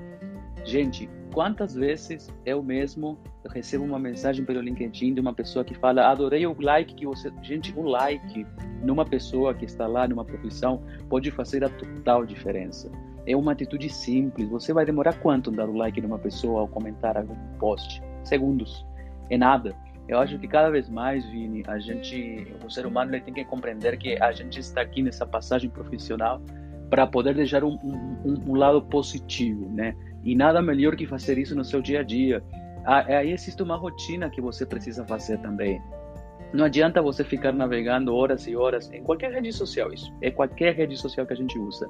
Gente, 0.65 1.09
Quantas 1.33 1.75
vezes 1.75 2.29
eu 2.45 2.61
mesmo 2.61 3.17
recebo 3.51 3.85
uma 3.85 3.99
mensagem 3.99 4.45
pelo 4.45 4.61
LinkedIn 4.61 5.15
de 5.15 5.21
uma 5.21 5.33
pessoa 5.33 5.65
que 5.65 5.75
fala: 5.75 6.09
adorei 6.09 6.45
o 6.47 6.57
like 6.61 6.95
que 6.95 7.07
você. 7.07 7.33
Gente, 7.43 7.77
um 7.79 7.85
like 7.85 8.47
numa 8.83 9.05
pessoa 9.05 9.55
que 9.55 9.65
está 9.65 9.87
lá 9.87 10.09
numa 10.09 10.25
profissão 10.25 10.83
pode 11.09 11.31
fazer 11.31 11.65
a 11.65 11.69
total 11.69 12.27
diferença. 12.27 12.91
É 13.27 13.37
uma 13.37 13.53
atitude 13.53 13.89
simples. 13.89 14.49
Você 14.49 14.73
vai 14.73 14.85
demorar 14.85 15.13
quanto 15.21 15.53
dar 15.53 15.69
o 15.69 15.77
like 15.77 16.01
numa 16.01 16.19
pessoa 16.19 16.63
ou 16.63 16.69
comentar 16.69 17.17
algum 17.17 17.37
post? 17.59 18.03
Segundos. 18.25 18.85
É 19.29 19.39
nada. 19.39 19.75
Eu 20.09 20.19
acho 20.19 20.37
que 20.37 20.49
cada 20.49 20.71
vez 20.71 20.89
mais, 20.89 21.25
Vini, 21.27 21.63
a 21.69 21.79
gente, 21.79 22.53
o 22.67 22.71
ser 22.71 22.87
humano 22.87 23.15
ele 23.15 23.23
tem 23.23 23.33
que 23.33 23.45
compreender 23.45 23.97
que 23.97 24.21
a 24.21 24.33
gente 24.33 24.59
está 24.59 24.81
aqui 24.81 25.03
nessa 25.03 25.25
passagem 25.25 25.71
profissional 25.71 26.43
para 26.89 27.07
poder 27.07 27.35
deixar 27.37 27.63
um, 27.63 27.79
um, 27.85 28.35
um, 28.49 28.55
lado 28.57 28.83
positivo, 28.83 29.71
né? 29.71 29.95
E 30.25 30.35
nada 30.35 30.61
melhor 30.61 30.97
que 30.97 31.07
fazer 31.07 31.39
isso 31.39 31.55
no 31.55 31.65
seu 31.65 31.81
dia 31.81 32.01
a 32.01 32.03
dia. 32.03 32.43
Ah, 32.85 33.05
aí 33.07 33.33
existe 33.33 33.63
uma 33.63 33.77
rotina 33.77 34.31
que 34.31 34.41
você 34.41 34.65
precisa 34.67 35.05
fazer 35.05 35.39
também. 35.39 35.81
Não 36.53 36.65
adianta 36.65 37.01
você 37.01 37.23
ficar 37.23 37.53
navegando 37.53 38.13
horas 38.13 38.47
e 38.49 38.57
horas 38.57 38.91
em 38.93 39.05
qualquer 39.05 39.31
rede 39.31 39.53
social, 39.53 39.93
isso. 39.93 40.13
É 40.21 40.33
qualquer 40.33 40.75
rede 40.75 40.97
social 40.97 41.25
que 41.25 41.33
a 41.33 41.37
gente 41.37 41.57
usa. 41.57 41.89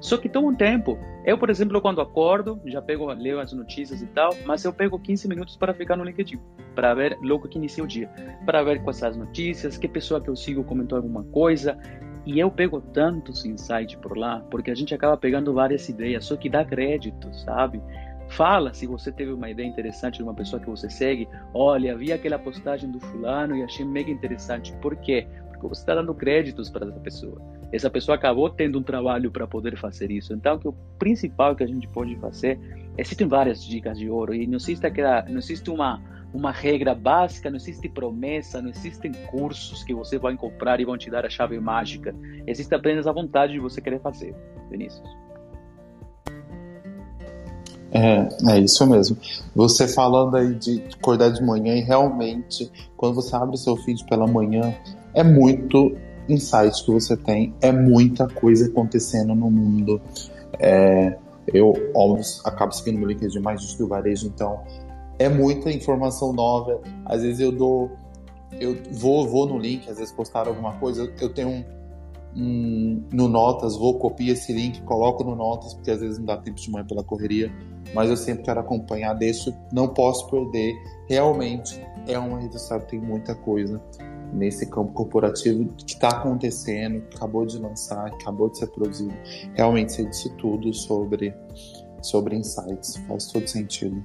Só 0.00 0.16
que 0.16 0.28
toma 0.28 0.48
um 0.48 0.54
tempo. 0.54 0.98
Eu, 1.24 1.38
por 1.38 1.48
exemplo, 1.48 1.80
quando 1.80 2.00
acordo, 2.00 2.60
já 2.66 2.82
pego, 2.82 3.06
leio 3.12 3.38
as 3.38 3.52
notícias 3.52 4.02
e 4.02 4.06
tal, 4.06 4.34
mas 4.44 4.64
eu 4.64 4.72
pego 4.72 4.98
15 4.98 5.28
minutos 5.28 5.56
para 5.56 5.72
ficar 5.72 5.96
no 5.96 6.02
LinkedIn, 6.02 6.40
para 6.74 6.92
ver 6.92 7.16
logo 7.22 7.46
que 7.46 7.56
inicia 7.56 7.84
o 7.84 7.86
dia, 7.86 8.10
para 8.44 8.64
ver 8.64 8.82
quais 8.82 8.96
são 8.96 9.08
as 9.08 9.16
notícias, 9.16 9.78
que 9.78 9.86
pessoa 9.86 10.20
que 10.20 10.28
eu 10.28 10.34
sigo 10.34 10.64
comentou 10.64 10.96
alguma 10.96 11.22
coisa. 11.24 11.78
E 12.26 12.38
eu 12.38 12.50
pego 12.50 12.80
tantos 12.80 13.44
insights 13.44 13.94
por 13.96 14.16
lá, 14.16 14.40
porque 14.50 14.70
a 14.70 14.74
gente 14.74 14.94
acaba 14.94 15.16
pegando 15.16 15.54
várias 15.54 15.88
ideias, 15.88 16.24
só 16.24 16.36
que 16.36 16.50
dá 16.50 16.64
crédito, 16.64 17.32
sabe? 17.34 17.80
Fala 18.28 18.72
se 18.72 18.86
você 18.86 19.10
teve 19.10 19.32
uma 19.32 19.50
ideia 19.50 19.66
interessante 19.66 20.18
de 20.18 20.22
uma 20.22 20.34
pessoa 20.34 20.60
que 20.62 20.70
você 20.70 20.88
segue. 20.88 21.28
Olha, 21.52 21.96
vi 21.96 22.12
aquela 22.12 22.38
postagem 22.38 22.90
do 22.90 23.00
fulano 23.00 23.56
e 23.56 23.62
achei 23.62 23.84
mega 23.84 24.10
interessante. 24.10 24.72
Por 24.76 24.94
quê? 24.96 25.26
Porque 25.48 25.66
você 25.66 25.80
está 25.80 25.96
dando 25.96 26.14
créditos 26.14 26.70
para 26.70 26.86
essa 26.86 27.00
pessoa. 27.00 27.40
Essa 27.72 27.90
pessoa 27.90 28.14
acabou 28.16 28.48
tendo 28.48 28.78
um 28.78 28.82
trabalho 28.82 29.32
para 29.32 29.48
poder 29.48 29.76
fazer 29.76 30.12
isso. 30.12 30.32
Então, 30.32 30.58
que 30.58 30.68
o 30.68 30.72
principal 30.98 31.56
que 31.56 31.64
a 31.64 31.66
gente 31.66 31.88
pode 31.88 32.14
fazer, 32.16 32.58
existem 32.96 33.26
várias 33.26 33.64
dicas 33.64 33.98
de 33.98 34.08
ouro 34.08 34.32
e 34.32 34.46
não 34.46 34.56
existe, 34.56 34.86
aquela, 34.86 35.22
não 35.22 35.38
existe 35.38 35.68
uma, 35.68 36.00
uma 36.32 36.52
regra 36.52 36.94
básica, 36.94 37.50
não 37.50 37.56
existe 37.56 37.88
promessa, 37.88 38.62
não 38.62 38.70
existem 38.70 39.12
cursos 39.30 39.82
que 39.82 39.92
você 39.92 40.18
vai 40.18 40.36
comprar 40.36 40.80
e 40.80 40.84
vão 40.84 40.96
te 40.96 41.10
dar 41.10 41.26
a 41.26 41.30
chave 41.30 41.58
mágica. 41.58 42.14
Existe 42.46 42.74
apenas 42.74 43.06
a 43.06 43.12
vontade 43.12 43.52
de 43.52 43.58
você 43.58 43.80
querer 43.80 44.00
fazer, 44.00 44.34
Vinícius. 44.70 45.08
É, 47.92 48.28
é 48.52 48.58
isso 48.60 48.86
mesmo. 48.86 49.16
Você 49.54 49.88
falando 49.88 50.36
aí 50.36 50.54
de 50.54 50.82
acordar 50.94 51.30
de 51.30 51.42
manhã 51.42 51.74
e 51.74 51.80
realmente, 51.80 52.70
quando 52.96 53.16
você 53.16 53.34
abre 53.34 53.56
seu 53.56 53.76
feed 53.76 54.04
pela 54.06 54.26
manhã, 54.26 54.74
é 55.12 55.24
muito 55.24 55.96
insight 56.28 56.84
que 56.84 56.92
você 56.92 57.16
tem, 57.16 57.52
é 57.60 57.72
muita 57.72 58.28
coisa 58.28 58.66
acontecendo 58.68 59.34
no 59.34 59.50
mundo. 59.50 60.00
É, 60.58 61.16
eu, 61.48 61.72
óbvio, 61.94 62.24
acabo 62.44 62.72
seguindo 62.72 62.98
meu 62.98 63.08
LinkedIn 63.08 63.40
mais 63.40 63.74
do 63.74 63.88
varejo, 63.88 64.28
então 64.28 64.60
é 65.20 65.28
muita 65.28 65.70
informação 65.70 66.32
nova. 66.32 66.80
Às 67.04 67.22
vezes 67.22 67.40
eu 67.40 67.52
dou, 67.52 67.92
eu 68.58 68.76
vou, 68.90 69.28
vou 69.28 69.46
no 69.46 69.58
link, 69.58 69.88
às 69.88 69.98
vezes 69.98 70.12
postar 70.12 70.48
alguma 70.48 70.72
coisa, 70.78 71.12
eu 71.20 71.32
tenho 71.32 71.48
um 71.48 71.80
um, 72.36 73.02
no 73.12 73.28
Notas, 73.28 73.76
vou 73.76 73.98
copiar 73.98 74.30
esse 74.30 74.52
link, 74.52 74.80
coloco 74.82 75.24
no 75.24 75.34
Notas, 75.34 75.74
porque 75.74 75.90
às 75.90 76.00
vezes 76.00 76.18
não 76.18 76.26
dá 76.26 76.36
tempo 76.36 76.60
de 76.60 76.70
manhã 76.70 76.86
pela 76.86 77.02
correria, 77.02 77.52
mas 77.94 78.08
eu 78.08 78.16
sempre 78.16 78.44
quero 78.44 78.60
acompanhar, 78.60 79.14
deixo, 79.14 79.52
não 79.72 79.88
posso 79.88 80.28
perder. 80.28 80.74
Realmente 81.08 81.84
é 82.06 82.18
uma 82.18 82.38
rede 82.38 82.52
social 82.52 82.80
tem 82.82 83.00
muita 83.00 83.34
coisa 83.34 83.80
nesse 84.32 84.64
campo 84.66 84.92
corporativo 84.92 85.66
que 85.74 85.94
está 85.94 86.08
acontecendo, 86.08 87.00
que 87.08 87.16
acabou 87.16 87.44
de 87.44 87.58
lançar, 87.58 88.06
acabou 88.06 88.48
de 88.48 88.58
ser 88.58 88.68
produzido. 88.68 89.12
Realmente 89.54 89.92
você 89.92 90.04
disse 90.04 90.30
tudo 90.36 90.72
sobre, 90.72 91.34
sobre 92.00 92.36
insights, 92.36 92.96
faz 93.08 93.26
todo 93.26 93.48
sentido. 93.48 94.00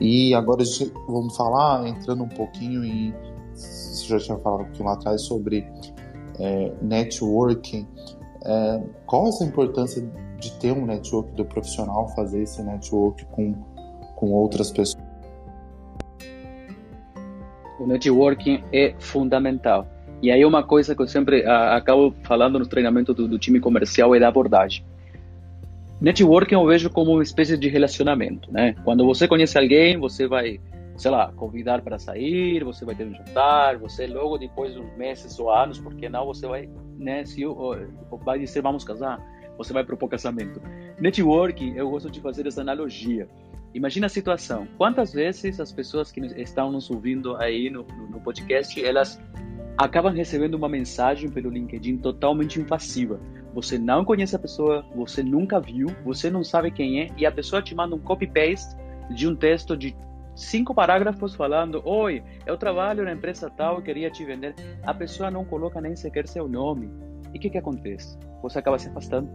E 0.00 0.34
agora 0.34 0.64
vamos 1.06 1.36
falar, 1.36 1.86
entrando 1.86 2.24
um 2.24 2.28
pouquinho 2.28 2.82
em. 2.84 3.14
Você 3.52 4.08
já 4.08 4.18
tinha 4.18 4.38
falado 4.38 4.62
um 4.62 4.64
pouquinho 4.64 4.86
lá 4.86 4.94
atrás 4.94 5.22
sobre 5.22 5.66
é, 6.38 6.72
networking. 6.80 7.86
É, 8.44 8.82
qual 9.04 9.28
essa 9.28 9.44
importância 9.44 10.02
de 10.38 10.52
ter 10.58 10.72
um 10.72 10.86
network 10.86 11.30
do 11.32 11.44
profissional, 11.44 12.08
fazer 12.16 12.42
esse 12.42 12.62
network 12.62 13.24
com, 13.26 13.52
com 14.16 14.32
outras 14.32 14.70
pessoas? 14.70 15.04
O 17.78 17.86
networking 17.86 18.64
é 18.72 18.94
fundamental. 18.98 19.86
E 20.22 20.30
aí 20.30 20.44
uma 20.44 20.62
coisa 20.62 20.94
que 20.94 21.02
eu 21.02 21.08
sempre 21.08 21.46
acabo 21.46 22.14
falando 22.22 22.58
no 22.58 22.66
treinamento 22.66 23.14
do, 23.14 23.28
do 23.28 23.38
time 23.38 23.60
comercial 23.60 24.14
é 24.14 24.18
da 24.18 24.28
abordagem. 24.28 24.84
Networking 26.00 26.54
eu 26.54 26.66
vejo 26.66 26.90
como 26.90 27.12
uma 27.12 27.22
espécie 27.22 27.58
de 27.58 27.68
relacionamento, 27.68 28.50
né? 28.50 28.74
Quando 28.84 29.04
você 29.04 29.28
conhece 29.28 29.58
alguém, 29.58 29.98
você 29.98 30.26
vai 30.26 30.60
sei 31.00 31.10
lá, 31.10 31.32
convidar 31.32 31.80
para 31.80 31.98
sair, 31.98 32.62
você 32.62 32.84
vai 32.84 32.94
ter 32.94 33.06
um 33.06 33.14
jantar, 33.14 33.78
você 33.78 34.06
logo 34.06 34.36
depois 34.36 34.74
de 34.74 34.80
uns 34.80 34.94
meses 34.98 35.38
ou 35.38 35.50
anos, 35.50 35.78
porque 35.78 36.10
não, 36.10 36.26
você 36.26 36.46
vai, 36.46 36.68
né, 36.98 37.24
se 37.24 37.42
vai 38.22 38.38
dizer 38.38 38.60
vamos 38.60 38.84
casar, 38.84 39.18
você 39.56 39.72
vai 39.72 39.82
propor 39.82 40.10
casamento. 40.10 40.60
Networking, 41.00 41.72
eu 41.74 41.88
gosto 41.88 42.10
de 42.10 42.20
fazer 42.20 42.46
essa 42.46 42.60
analogia. 42.60 43.26
Imagina 43.72 44.06
a 44.06 44.08
situação, 44.10 44.68
quantas 44.76 45.14
vezes 45.14 45.58
as 45.58 45.72
pessoas 45.72 46.12
que 46.12 46.20
estão 46.20 46.70
nos 46.70 46.90
ouvindo 46.90 47.34
aí 47.36 47.70
no, 47.70 47.86
no 48.10 48.20
podcast, 48.20 48.84
elas 48.84 49.18
acabam 49.78 50.12
recebendo 50.12 50.54
uma 50.54 50.68
mensagem 50.68 51.30
pelo 51.30 51.48
LinkedIn 51.48 51.96
totalmente 51.96 52.60
invasiva. 52.60 53.18
Você 53.54 53.78
não 53.78 54.04
conhece 54.04 54.36
a 54.36 54.38
pessoa, 54.38 54.84
você 54.94 55.22
nunca 55.22 55.60
viu, 55.60 55.88
você 56.04 56.30
não 56.30 56.44
sabe 56.44 56.70
quem 56.70 57.00
é, 57.00 57.08
e 57.16 57.26
a 57.26 57.32
pessoa 57.32 57.60
te 57.60 57.74
manda 57.74 57.94
um 57.94 57.98
copy-paste 57.98 58.76
de 59.10 59.26
um 59.26 59.34
texto 59.34 59.76
de 59.76 59.96
cinco 60.34 60.74
parágrafos 60.74 61.34
falando: 61.34 61.82
Oi, 61.84 62.22
eu 62.46 62.56
trabalho 62.56 63.04
na 63.04 63.12
empresa 63.12 63.50
tal, 63.50 63.82
queria 63.82 64.10
te 64.10 64.24
vender. 64.24 64.54
A 64.82 64.94
pessoa 64.94 65.30
não 65.30 65.44
coloca 65.44 65.80
nem 65.80 65.96
sequer 65.96 66.26
seu 66.26 66.48
nome. 66.48 66.90
E 67.32 67.38
o 67.38 67.40
que, 67.40 67.50
que 67.50 67.58
acontece? 67.58 68.18
Você 68.42 68.58
acaba 68.58 68.78
se 68.78 68.88
afastando. 68.88 69.28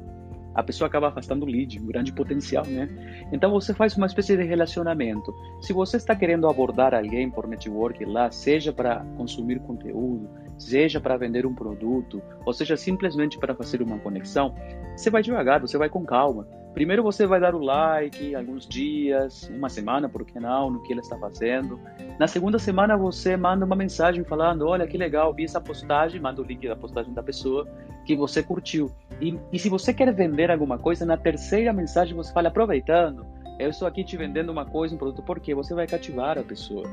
A 0.54 0.64
pessoa 0.64 0.88
acaba 0.88 1.10
afastando 1.10 1.46
o 1.46 1.50
lead, 1.50 1.78
um 1.82 1.86
grande 1.86 2.14
potencial, 2.14 2.66
né? 2.66 2.88
Então 3.32 3.52
você 3.52 3.74
faz 3.74 3.96
uma 3.98 4.08
espécie 4.08 4.38
de 4.38 4.44
relacionamento. 4.44 5.34
Se 5.62 5.74
você 5.74 5.98
está 5.98 6.16
querendo 6.16 6.48
abordar 6.48 6.94
alguém 6.94 7.30
por 7.30 7.46
network 7.46 8.06
lá, 8.06 8.32
seja 8.32 8.72
para 8.72 9.02
consumir 9.18 9.60
conteúdo, 9.60 10.30
seja 10.58 11.00
para 11.00 11.18
vender 11.18 11.46
um 11.46 11.54
produto, 11.54 12.22
ou 12.46 12.54
seja 12.54 12.78
simplesmente 12.78 13.38
para 13.38 13.56
fazer 13.56 13.82
uma 13.82 14.00
conexão, 14.00 14.56
você 14.96 15.10
vai 15.10 15.22
devagar, 15.22 15.60
você 15.60 15.78
vai 15.78 15.90
com 15.90 16.06
calma. 16.06 16.48
Primeiro 16.74 17.02
você 17.02 17.26
vai 17.26 17.40
dar 17.40 17.56
o 17.56 17.60
like 17.60 18.36
alguns 18.36 18.68
dias, 18.68 19.50
uma 19.50 19.70
semana, 19.70 20.10
por 20.10 20.26
que 20.26 20.38
não, 20.42 20.70
no 20.70 20.84
que 20.84 20.92
ele 20.92 21.00
está 21.00 21.18
fazendo. 21.18 21.80
Na 22.20 22.28
segunda 22.28 22.60
semana 22.60 22.98
você 22.98 23.38
manda 23.38 23.66
uma 23.66 23.78
mensagem 23.78 24.26
falando, 24.26 24.68
olha 24.68 24.86
que 24.86 24.98
legal, 24.98 25.34
vi 25.34 25.46
essa 25.46 25.62
postagem, 25.62 26.20
manda 26.20 26.42
o 26.42 26.46
link 26.46 26.68
da 26.68 26.76
postagem 26.76 27.14
da 27.14 27.24
pessoa 27.24 27.66
que 28.06 28.14
você 28.14 28.44
curtiu. 28.44 28.92
E, 29.22 29.40
e 29.54 29.58
se 29.58 29.70
você 29.70 29.94
quer 29.94 30.14
vender 30.14 30.52
alguma 30.52 30.78
coisa, 30.78 31.06
na 31.06 31.16
terceira 31.16 31.72
mensagem 31.72 32.14
você 32.14 32.34
fala, 32.34 32.50
aproveitando, 32.50 33.26
eu 33.58 33.70
estou 33.70 33.88
aqui 33.88 34.04
te 34.04 34.18
vendendo 34.18 34.52
uma 34.52 34.66
coisa, 34.66 34.94
um 34.94 34.98
produto, 34.98 35.24
porque 35.24 35.56
você 35.56 35.74
vai 35.74 35.88
cativar 35.88 36.38
a 36.38 36.44
pessoa. 36.44 36.84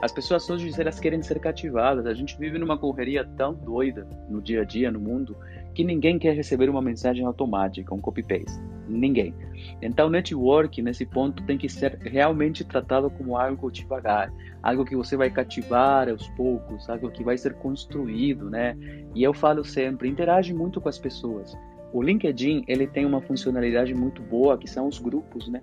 As 0.00 0.12
pessoas 0.12 0.48
hoje 0.48 0.70
elas 0.80 0.98
querem 0.98 1.22
ser 1.22 1.38
cativadas. 1.40 2.06
A 2.06 2.14
gente 2.14 2.36
vive 2.38 2.58
numa 2.58 2.78
correria 2.78 3.24
tão 3.36 3.54
doida 3.54 4.06
no 4.28 4.40
dia 4.40 4.62
a 4.62 4.64
dia, 4.64 4.90
no 4.90 5.00
mundo, 5.00 5.36
que 5.74 5.84
ninguém 5.84 6.18
quer 6.18 6.34
receber 6.34 6.68
uma 6.68 6.82
mensagem 6.82 7.24
automática, 7.24 7.94
um 7.94 8.00
copy-paste. 8.00 8.60
Ninguém. 8.88 9.34
Então, 9.80 10.10
network, 10.10 10.82
nesse 10.82 11.06
ponto, 11.06 11.42
tem 11.44 11.56
que 11.56 11.68
ser 11.68 11.98
realmente 12.02 12.64
tratado 12.64 13.10
como 13.10 13.36
algo 13.36 13.70
devagar, 13.70 14.32
algo 14.62 14.84
que 14.84 14.96
você 14.96 15.16
vai 15.16 15.30
cativar 15.30 16.08
aos 16.08 16.28
poucos, 16.30 16.88
algo 16.90 17.10
que 17.10 17.24
vai 17.24 17.38
ser 17.38 17.54
construído, 17.54 18.50
né? 18.50 18.76
E 19.14 19.22
eu 19.22 19.32
falo 19.32 19.64
sempre, 19.64 20.08
interage 20.08 20.52
muito 20.52 20.80
com 20.80 20.88
as 20.88 20.98
pessoas. 20.98 21.56
O 21.92 22.02
LinkedIn, 22.02 22.64
ele 22.66 22.86
tem 22.86 23.04
uma 23.04 23.20
funcionalidade 23.20 23.94
muito 23.94 24.22
boa, 24.22 24.56
que 24.56 24.68
são 24.68 24.88
os 24.88 24.98
grupos, 24.98 25.48
né? 25.48 25.62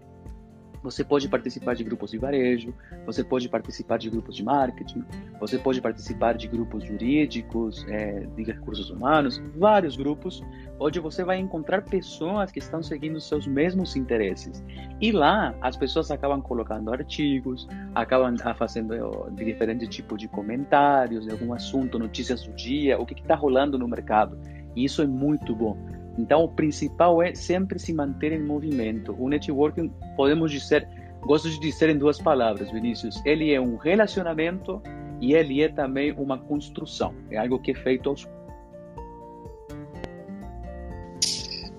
Você 0.82 1.04
pode 1.04 1.28
participar 1.28 1.76
de 1.76 1.84
grupos 1.84 2.12
de 2.12 2.18
varejo, 2.18 2.74
você 3.06 3.24
pode 3.24 3.50
participar 3.50 3.98
de 3.98 4.10
grupos 4.10 4.36
de 4.36 4.44
marketing, 4.44 5.04
você 5.40 5.58
pode 5.58 5.82
participar 5.82 6.34
de 6.38 6.48
grupos 6.48 6.84
jurídicos, 6.86 7.86
é, 7.90 8.22
de 8.36 8.44
recursos 8.44 8.90
humanos, 8.90 9.42
vários 9.58 9.98
grupos, 9.98 10.42
onde 10.80 11.00
você 11.00 11.24
vai 11.24 11.38
encontrar 11.38 11.82
pessoas 11.82 12.52
que 12.52 12.60
estão 12.60 12.82
seguindo 12.82 13.20
seus 13.20 13.46
mesmos 13.46 13.96
interesses. 13.96 14.64
E 15.02 15.12
lá 15.12 15.54
as 15.62 15.76
pessoas 15.76 16.10
acabam 16.12 16.42
colocando 16.42 16.92
artigos, 16.94 17.68
acabam 17.94 18.36
fazendo 18.56 19.30
de 19.32 19.46
diferente 19.46 19.88
tipo 19.88 20.18
de 20.18 20.28
comentários 20.28 21.26
de 21.26 21.32
algum 21.32 21.54
assunto, 21.54 22.00
notícias 22.00 22.44
do 22.44 22.54
dia, 22.54 23.00
o 23.00 23.06
que 23.06 23.14
está 23.14 23.36
rolando 23.36 23.78
no 23.78 23.88
mercado. 23.88 24.40
E 24.76 24.86
isso 24.86 25.02
é 25.02 25.08
muito 25.08 25.56
bom 25.56 25.99
então, 26.20 26.44
o 26.44 26.50
principal 26.50 27.24
é 27.24 27.34
sempre 27.34 27.80
se 27.80 27.94
manter 27.94 28.34
em 28.34 28.44
movimento. 28.44 29.16
O 29.18 29.30
networking, 29.30 29.90
podemos 30.18 30.52
dizer, 30.52 30.88
gosto 31.22 31.50
de 31.50 31.60
dizer 31.60 31.90
em 31.90 31.98
duas 31.98 32.20
palavras, 32.20 32.70
Vinícius. 32.72 33.22
Ele 33.26 33.54
é 33.54 33.62
um 33.62 33.78
relacionamento 33.78 34.82
e 35.22 35.34
ele 35.34 35.62
é 35.62 35.70
também 35.70 36.12
uma 36.12 36.38
construção. 36.38 37.14
É 37.32 37.38
algo 37.38 37.58
que 37.60 37.72
é 37.72 37.76
feito 37.76 38.10
aos 38.10 38.28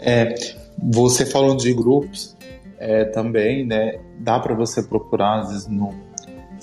é, 0.03 0.35
você 0.83 1.26
falou 1.26 1.55
de 1.55 1.74
grupos 1.74 2.35
é, 2.79 3.05
também, 3.05 3.66
né? 3.66 4.00
Dá 4.18 4.40
para 4.40 4.55
você 4.55 4.83
procurar 4.83 5.40
às 5.40 5.50
vezes 5.50 5.68
no 5.68 5.92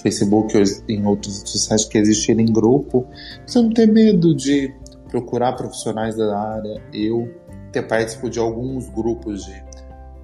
Facebook 0.02 0.58
ou 0.58 0.64
em 0.90 1.06
outros 1.06 1.44
sites 1.46 1.86
que 1.86 2.00
existirem 2.00 2.48
grupo. 2.48 3.06
Você 3.46 3.62
não 3.62 3.70
tem 3.70 3.86
medo 3.86 4.36
de 4.36 4.74
procurar 5.10 5.54
profissionais 5.54 6.16
da 6.16 6.38
área. 6.38 6.82
Eu 6.92 7.30
ter 7.72 7.88
participo 7.88 8.30
de 8.30 8.40
alguns 8.40 8.90
grupos 8.90 9.46
de. 9.46 9.64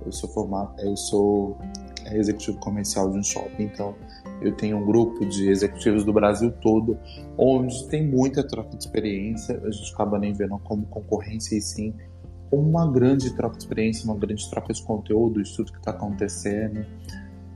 Eu 0.06 0.12
sou 0.12 0.29
formado, 0.29 0.73
eu 0.79 0.97
sou 0.97 1.58
executivo 2.12 2.58
comercial 2.60 3.10
de 3.10 3.17
um 3.17 3.23
shopping, 3.23 3.63
então 3.63 3.95
eu 4.41 4.53
tenho 4.53 4.77
um 4.77 4.86
grupo 4.86 5.25
de 5.25 5.49
executivos 5.49 6.03
do 6.03 6.12
Brasil 6.12 6.51
todo, 6.51 6.97
onde 7.38 7.88
tem 7.88 8.06
muita 8.06 8.45
troca 8.45 8.75
de 8.75 8.84
experiência. 8.84 9.62
A 9.63 9.71
gente 9.71 9.93
acaba 9.93 10.19
nem 10.19 10.34
vendo 10.34 10.58
como 10.60 10.86
concorrência 10.88 11.58
e 11.58 11.62
sim 11.62 11.93
uma 12.51 12.89
grande 12.91 13.34
troca 13.34 13.58
de 13.58 13.63
experiência, 13.63 14.06
uma 14.06 14.15
grande 14.15 14.47
troca 14.49 14.73
de 14.73 14.84
conteúdo, 14.84 15.41
de 15.41 15.56
tudo 15.56 15.71
que 15.71 15.79
está 15.79 15.91
acontecendo. 15.91 16.86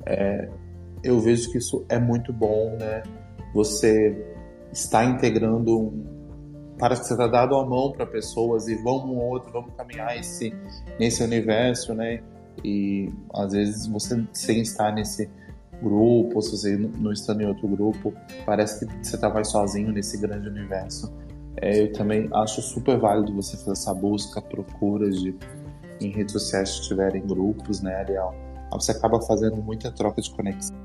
É, 0.06 0.50
eu 1.04 1.19
vejo 1.19 1.52
que 1.52 1.60
isso 1.60 1.86
é 1.88 2.00
muito 2.00 2.34
bom, 2.34 2.76
né? 2.80 3.04
Você 3.54 4.36
está 4.71 5.06
integrando 5.06 5.78
um, 5.80 6.16
parece 6.78 7.02
que 7.02 7.08
você 7.08 7.13
está 7.13 7.28
dando 7.28 7.56
a 7.56 7.66
mão 7.66 7.92
para 7.92 8.06
pessoas 8.06 8.68
e 8.68 8.76
vamos 8.76 9.06
um 9.06 9.18
outro, 9.18 9.52
vamos 9.52 9.74
caminhar 9.76 10.18
esse, 10.18 10.54
nesse 11.00 11.24
universo, 11.24 11.94
né? 11.94 12.22
E 12.63 13.12
às 13.34 13.54
vezes 13.54 13.88
você 13.88 14.24
sem 14.34 14.62
estar 14.62 14.92
nesse 14.92 15.30
grupo, 15.82 16.42
se 16.42 16.52
você 16.58 16.78
não 16.78 17.12
está 17.12 17.34
em 17.34 17.46
outro 17.46 17.68
grupo, 17.68 18.13
parece 18.46 18.86
que 18.86 18.94
você 19.04 19.16
está 19.16 19.30
mais 19.30 19.50
sozinho 19.50 19.92
nesse 19.92 20.18
grande 20.18 20.48
universo. 20.48 21.13
É, 21.62 21.84
eu 21.84 21.92
também 21.92 22.30
acho 22.34 22.62
super 22.62 22.98
válido 22.98 23.34
você 23.34 23.58
fazer 23.58 23.72
essa 23.72 23.94
busca, 23.94 24.42
procura 24.42 25.10
de 25.10 25.36
em 26.00 26.12
redes 26.12 26.34
sociais 26.34 26.70
se 26.70 26.88
tiverem 26.88 27.26
grupos, 27.26 27.82
né, 27.82 27.96
Ariel? 27.96 28.34
Você 28.72 28.92
acaba 28.92 29.20
fazendo 29.22 29.56
muita 29.58 29.92
troca 29.92 30.22
de 30.22 30.30
conexão. 30.30 30.78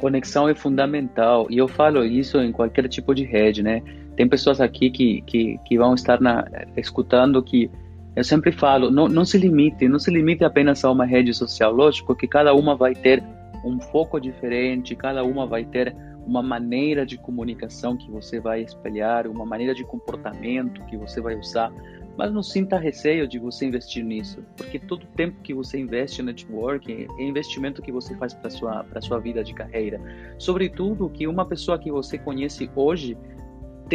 Conexão 0.00 0.48
é 0.48 0.54
fundamental 0.54 1.46
e 1.50 1.58
eu 1.58 1.68
falo 1.68 2.04
isso 2.04 2.38
em 2.38 2.50
qualquer 2.50 2.88
tipo 2.88 3.14
de 3.14 3.24
rede, 3.24 3.62
né? 3.62 3.82
Tem 4.16 4.28
pessoas 4.28 4.60
aqui 4.60 4.90
que, 4.90 5.22
que, 5.22 5.58
que 5.64 5.78
vão 5.78 5.94
estar 5.94 6.20
na, 6.20 6.44
escutando 6.76 7.42
que 7.42 7.70
eu 8.16 8.22
sempre 8.22 8.52
falo, 8.52 8.90
não, 8.90 9.08
não 9.08 9.24
se 9.24 9.36
limite, 9.36 9.88
não 9.88 9.98
se 9.98 10.10
limite 10.10 10.44
apenas 10.44 10.84
a 10.84 10.90
uma 10.90 11.04
rede 11.04 11.34
social, 11.34 11.72
lógico 11.72 12.14
que 12.14 12.28
cada 12.28 12.54
uma 12.54 12.76
vai 12.76 12.94
ter 12.94 13.22
um 13.64 13.80
foco 13.80 14.20
diferente, 14.20 14.94
cada 14.94 15.24
uma 15.24 15.46
vai 15.46 15.64
ter 15.64 15.94
uma 16.26 16.42
maneira 16.42 17.04
de 17.04 17.18
comunicação 17.18 17.96
que 17.96 18.10
você 18.10 18.40
vai 18.40 18.62
espelhar, 18.62 19.26
uma 19.26 19.44
maneira 19.44 19.74
de 19.74 19.84
comportamento 19.84 20.82
que 20.86 20.96
você 20.96 21.20
vai 21.20 21.36
usar, 21.36 21.72
mas 22.16 22.32
não 22.32 22.42
sinta 22.42 22.78
receio 22.78 23.26
de 23.26 23.38
você 23.38 23.66
investir 23.66 24.04
nisso, 24.04 24.42
porque 24.56 24.78
todo 24.78 25.04
tempo 25.16 25.40
que 25.42 25.52
você 25.52 25.78
investe 25.78 26.22
no 26.22 26.26
networking 26.26 27.08
é 27.18 27.22
investimento 27.24 27.82
que 27.82 27.90
você 27.90 28.16
faz 28.16 28.32
para 28.32 28.48
sua 28.50 28.84
para 28.84 29.00
sua 29.00 29.18
vida 29.18 29.42
de 29.42 29.52
carreira. 29.52 30.00
Sobretudo 30.38 31.10
que 31.10 31.26
uma 31.26 31.44
pessoa 31.44 31.78
que 31.78 31.90
você 31.90 32.16
conhece 32.16 32.70
hoje 32.74 33.16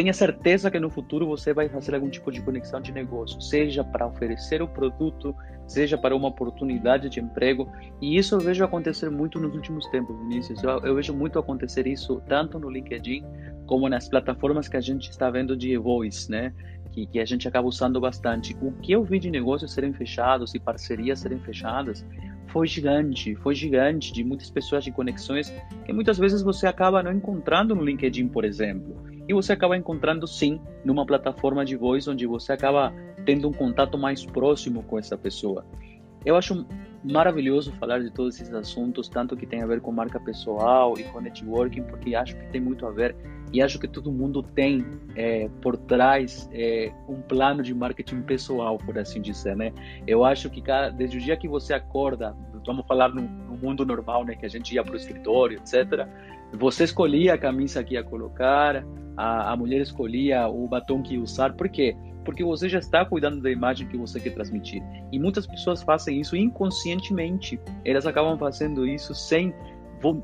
tenha 0.00 0.14
certeza 0.14 0.70
que 0.70 0.80
no 0.80 0.88
futuro 0.88 1.26
você 1.26 1.52
vai 1.52 1.68
fazer 1.68 1.94
algum 1.94 2.08
tipo 2.08 2.32
de 2.32 2.40
conexão 2.40 2.80
de 2.80 2.90
negócio, 2.90 3.38
seja 3.38 3.84
para 3.84 4.06
oferecer 4.06 4.62
o 4.62 4.66
produto, 4.66 5.36
seja 5.66 5.98
para 5.98 6.16
uma 6.16 6.28
oportunidade 6.28 7.10
de 7.10 7.20
emprego. 7.20 7.70
E 8.00 8.16
isso 8.16 8.34
eu 8.34 8.40
vejo 8.40 8.64
acontecer 8.64 9.10
muito 9.10 9.38
nos 9.38 9.54
últimos 9.54 9.86
tempos, 9.88 10.18
Vinícius. 10.20 10.62
Eu, 10.62 10.78
eu 10.78 10.94
vejo 10.94 11.12
muito 11.12 11.38
acontecer 11.38 11.86
isso 11.86 12.22
tanto 12.26 12.58
no 12.58 12.70
LinkedIn 12.70 13.22
como 13.66 13.90
nas 13.90 14.08
plataformas 14.08 14.68
que 14.68 14.78
a 14.78 14.80
gente 14.80 15.10
está 15.10 15.28
vendo 15.28 15.54
de 15.54 15.76
voice, 15.76 16.30
né? 16.30 16.54
Que, 16.92 17.06
que 17.06 17.20
a 17.20 17.26
gente 17.26 17.46
acaba 17.46 17.68
usando 17.68 18.00
bastante. 18.00 18.56
O 18.62 18.72
que 18.72 18.92
eu 18.92 19.04
vi 19.04 19.18
de 19.18 19.30
negócios 19.30 19.70
serem 19.70 19.92
fechados 19.92 20.54
e 20.54 20.58
parcerias 20.58 21.18
serem 21.18 21.40
fechadas 21.40 22.06
foi 22.46 22.66
gigante, 22.66 23.36
foi 23.36 23.54
gigante 23.54 24.14
de 24.14 24.24
muitas 24.24 24.50
pessoas 24.50 24.82
de 24.82 24.90
conexões 24.90 25.52
que 25.84 25.92
muitas 25.92 26.16
vezes 26.16 26.40
você 26.40 26.66
acaba 26.66 27.02
não 27.02 27.12
encontrando 27.12 27.74
no 27.74 27.84
LinkedIn, 27.84 28.28
por 28.28 28.46
exemplo. 28.46 29.09
E 29.30 29.32
você 29.32 29.52
acaba 29.52 29.76
encontrando 29.76 30.26
sim 30.26 30.60
numa 30.84 31.06
plataforma 31.06 31.64
de 31.64 31.76
voz 31.76 32.08
onde 32.08 32.26
você 32.26 32.52
acaba 32.52 32.92
tendo 33.24 33.48
um 33.48 33.52
contato 33.52 33.96
mais 33.96 34.26
próximo 34.26 34.82
com 34.82 34.98
essa 34.98 35.16
pessoa. 35.16 35.64
Eu 36.26 36.34
acho 36.34 36.66
maravilhoso 37.04 37.72
falar 37.74 38.00
de 38.00 38.10
todos 38.10 38.34
esses 38.34 38.52
assuntos, 38.52 39.08
tanto 39.08 39.36
que 39.36 39.46
tem 39.46 39.62
a 39.62 39.66
ver 39.68 39.80
com 39.80 39.92
marca 39.92 40.18
pessoal 40.18 40.94
e 40.98 41.04
com 41.04 41.20
networking, 41.20 41.84
porque 41.84 42.12
acho 42.12 42.34
que 42.36 42.44
tem 42.48 42.60
muito 42.60 42.84
a 42.84 42.90
ver 42.90 43.14
e 43.52 43.62
acho 43.62 43.78
que 43.78 43.86
todo 43.86 44.10
mundo 44.10 44.42
tem 44.42 44.84
é, 45.14 45.48
por 45.62 45.76
trás 45.76 46.50
é, 46.52 46.92
um 47.08 47.22
plano 47.22 47.62
de 47.62 47.72
marketing 47.72 48.22
pessoal, 48.22 48.78
por 48.78 48.98
assim 48.98 49.20
dizer, 49.20 49.54
né? 49.56 49.72
Eu 50.08 50.24
acho 50.24 50.50
que 50.50 50.60
cada, 50.60 50.90
desde 50.90 51.18
o 51.18 51.20
dia 51.20 51.36
que 51.36 51.46
você 51.46 51.72
acorda, 51.72 52.36
vamos 52.66 52.84
falar 52.84 53.10
no, 53.10 53.22
no 53.22 53.56
mundo 53.56 53.86
normal, 53.86 54.24
né, 54.24 54.34
que 54.34 54.44
a 54.44 54.48
gente 54.48 54.74
ia 54.74 54.82
para 54.82 54.94
o 54.94 54.96
escritório, 54.96 55.58
etc. 55.58 56.08
Você 56.52 56.84
escolhia 56.84 57.34
a 57.34 57.38
camisa 57.38 57.82
que 57.82 57.94
ia 57.94 58.02
colocar, 58.02 58.84
a, 59.16 59.52
a 59.52 59.56
mulher 59.56 59.80
escolhia 59.80 60.48
o 60.48 60.66
batom 60.66 61.02
que 61.02 61.14
ia 61.14 61.20
usar, 61.20 61.52
por 61.54 61.68
quê? 61.68 61.96
Porque 62.24 62.44
você 62.44 62.68
já 62.68 62.78
está 62.78 63.04
cuidando 63.04 63.40
da 63.40 63.50
imagem 63.50 63.86
que 63.86 63.96
você 63.96 64.20
quer 64.20 64.34
transmitir. 64.34 64.82
E 65.10 65.18
muitas 65.18 65.46
pessoas 65.46 65.82
fazem 65.82 66.20
isso 66.20 66.36
inconscientemente. 66.36 67.58
Elas 67.84 68.06
acabam 68.06 68.38
fazendo 68.38 68.86
isso 68.86 69.14
sem, 69.14 69.54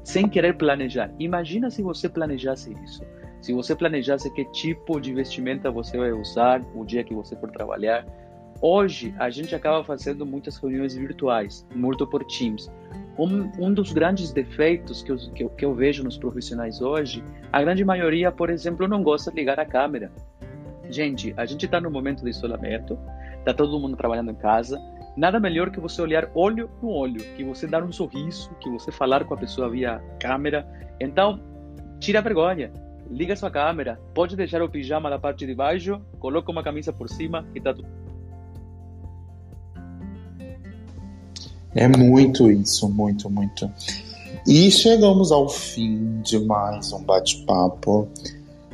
sem 0.05 0.29
querer 0.29 0.57
planejar. 0.57 1.11
Imagina 1.19 1.71
se 1.71 1.83
você 1.83 2.09
planejasse 2.09 2.75
isso. 2.85 3.03
Se 3.41 3.53
você 3.53 3.75
planejasse 3.75 4.31
que 4.33 4.45
tipo 4.47 5.01
de 5.01 5.15
vestimenta 5.15 5.71
você 5.71 5.97
vai 5.97 6.13
usar 6.13 6.61
o 6.75 6.85
dia 6.85 7.05
que 7.05 7.15
você 7.15 7.37
for 7.37 7.51
trabalhar, 7.51 8.05
Hoje, 8.61 9.15
a 9.19 9.29
gente 9.29 9.55
acaba 9.55 9.85
fazendo 9.85 10.25
muitas 10.25 10.57
reuniões 10.57 10.95
virtuais, 10.95 11.67
muito 11.75 12.07
por 12.07 12.25
Teams. 12.25 12.71
Um, 13.19 13.51
um 13.59 13.73
dos 13.73 13.93
grandes 13.93 14.33
defeitos 14.33 15.03
que 15.03 15.13
eu, 15.13 15.17
que, 15.17 15.45
eu, 15.45 15.51
que 15.51 15.65
eu 15.65 15.75
vejo 15.75 16.03
nos 16.03 16.17
profissionais 16.17 16.81
hoje, 16.81 17.23
a 17.53 17.63
grande 17.63 17.85
maioria, 17.85 18.33
por 18.33 18.49
exemplo, 18.49 18.89
não 18.89 19.03
gosta 19.03 19.31
de 19.31 19.37
ligar 19.37 19.61
a 19.61 19.67
câmera. 19.67 20.11
Gente, 20.89 21.35
a 21.37 21.45
gente 21.45 21.67
está 21.67 21.81
no 21.81 21.91
momento 21.91 22.23
de 22.23 22.31
isolamento, 22.31 22.99
está 23.39 23.53
todo 23.53 23.79
mundo 23.79 23.97
trabalhando 23.97 24.31
em 24.31 24.35
casa. 24.35 24.81
Nada 25.17 25.41
melhor 25.41 25.71
que 25.71 25.81
você 25.81 26.01
olhar 26.01 26.31
olho 26.35 26.71
no 26.83 26.91
olho, 26.91 27.23
que 27.37 27.45
você 27.45 27.67
dar 27.67 27.83
um 27.83 27.93
sorriso, 27.93 28.51
que 28.61 28.71
você 28.71 28.91
falar 28.91 29.25
com 29.25 29.35
a 29.35 29.37
pessoa 29.37 29.69
via 29.69 30.03
câmera. 30.21 30.67
Então, 31.01 31.41
tira 31.99 32.21
a 32.21 32.23
vergonha, 32.23 32.71
liga 33.11 33.37
sua 33.37 33.51
câmera, 33.51 33.99
pode 34.15 34.37
deixar 34.37 34.63
o 34.63 34.69
pijama 34.69 35.11
na 35.11 35.19
parte 35.19 35.47
de 35.47 35.55
baixo, 35.55 36.01
coloca 36.19 36.51
uma 36.51 36.63
camisa 36.63 36.93
por 36.93 37.09
cima 37.09 37.47
e 37.55 37.59
está 37.59 37.73
tudo 37.73 38.06
É 41.77 41.87
muito 41.87 42.51
isso, 42.51 42.89
muito, 42.89 43.29
muito. 43.29 43.71
E 44.47 44.71
chegamos 44.71 45.31
ao 45.31 45.47
fim 45.47 46.23
de 46.23 46.39
mais 46.39 46.91
um 46.91 47.05
bate-papo. 47.05 48.09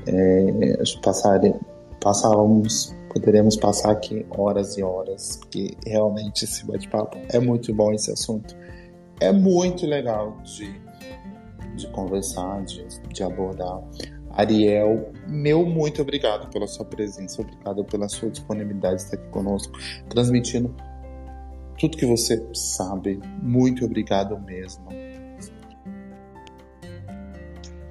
É, 0.06 0.82
passare, 1.02 1.52
passávamos, 2.00 2.94
poderíamos 3.12 3.56
passar 3.56 3.90
aqui 3.90 4.24
horas 4.30 4.78
e 4.78 4.84
horas, 4.84 5.36
porque 5.36 5.76
realmente 5.84 6.44
esse 6.44 6.64
bate-papo 6.64 7.18
é 7.28 7.40
muito 7.40 7.74
bom 7.74 7.92
esse 7.92 8.12
assunto. 8.12 8.56
É 9.20 9.32
muito 9.32 9.84
legal 9.84 10.36
de, 10.44 10.72
de 11.74 11.88
conversar, 11.88 12.64
de, 12.64 12.86
de 13.12 13.22
abordar. 13.24 13.82
Ariel, 14.30 15.10
meu 15.26 15.66
muito 15.66 16.00
obrigado 16.02 16.48
pela 16.50 16.68
sua 16.68 16.84
presença, 16.84 17.42
obrigado 17.42 17.84
pela 17.84 18.08
sua 18.08 18.30
disponibilidade 18.30 18.98
de 18.98 19.02
estar 19.02 19.16
aqui 19.16 19.28
conosco, 19.30 19.76
transmitindo 20.08 20.72
tudo 21.78 21.96
que 21.96 22.06
você 22.06 22.44
sabe. 22.52 23.20
Muito 23.42 23.84
obrigado 23.84 24.38
mesmo. 24.40 24.86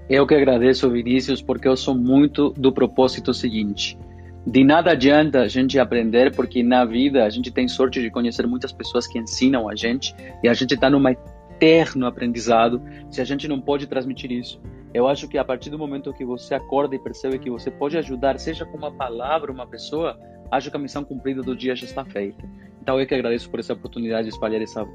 Eu 0.10 0.28
que 0.28 0.36
agradeço, 0.36 0.90
Vinícius, 0.90 1.42
porque 1.42 1.68
eu 1.68 1.78
sou 1.78 1.96
muito 1.96 2.50
do 2.50 2.74
propósito 2.74 3.34
seguinte. 3.34 3.98
De 4.46 4.64
nada 4.64 4.92
adianta 4.92 5.42
a 5.42 5.48
gente 5.48 5.80
aprender, 5.80 6.36
porque 6.36 6.64
na 6.64 6.84
vida 6.84 7.24
a 7.24 7.30
gente 7.30 7.52
tem 7.52 7.68
sorte 7.68 8.02
de 8.02 8.10
conhecer 8.10 8.48
muitas 8.48 8.74
pessoas 8.74 9.08
que 9.08 9.20
ensinam 9.20 9.70
a 9.70 9.76
gente 9.76 10.16
e 10.44 10.50
a 10.50 10.54
gente 10.54 10.74
está 10.74 10.90
num 10.90 11.02
eterno 11.08 12.08
aprendizado 12.08 12.82
se 13.10 13.22
a 13.22 13.24
gente 13.24 13.48
não 13.48 13.62
pode 13.62 13.88
transmitir 13.88 14.32
isso. 14.32 14.60
Eu 14.94 15.08
acho 15.08 15.28
que 15.28 15.38
a 15.38 15.46
partir 15.46 15.70
do 15.70 15.78
momento 15.78 16.12
que 16.12 16.26
você 16.26 16.56
acorda 16.56 16.96
e 16.96 17.00
percebe 17.00 17.40
que 17.40 17.50
você 17.50 17.72
pode 17.72 17.98
ajudar, 17.98 18.38
seja 18.40 18.66
com 18.66 18.78
uma 18.78 18.92
palavra, 18.92 19.52
uma 19.52 19.66
pessoa, 19.66 20.20
acho 20.52 20.70
que 20.70 20.76
a 20.78 20.80
missão 20.80 21.04
cumprida 21.04 21.42
do 21.42 21.56
dia 21.56 21.76
já 21.76 21.86
está 21.86 22.04
feita. 22.04 22.44
Então 22.82 23.00
eu 23.00 23.08
que 23.08 23.16
agradeço 23.16 23.50
por 23.50 23.60
essa 23.60 23.74
oportunidade 23.74 24.28
de 24.28 24.34
espalhar 24.34 24.62
essa. 24.62 24.86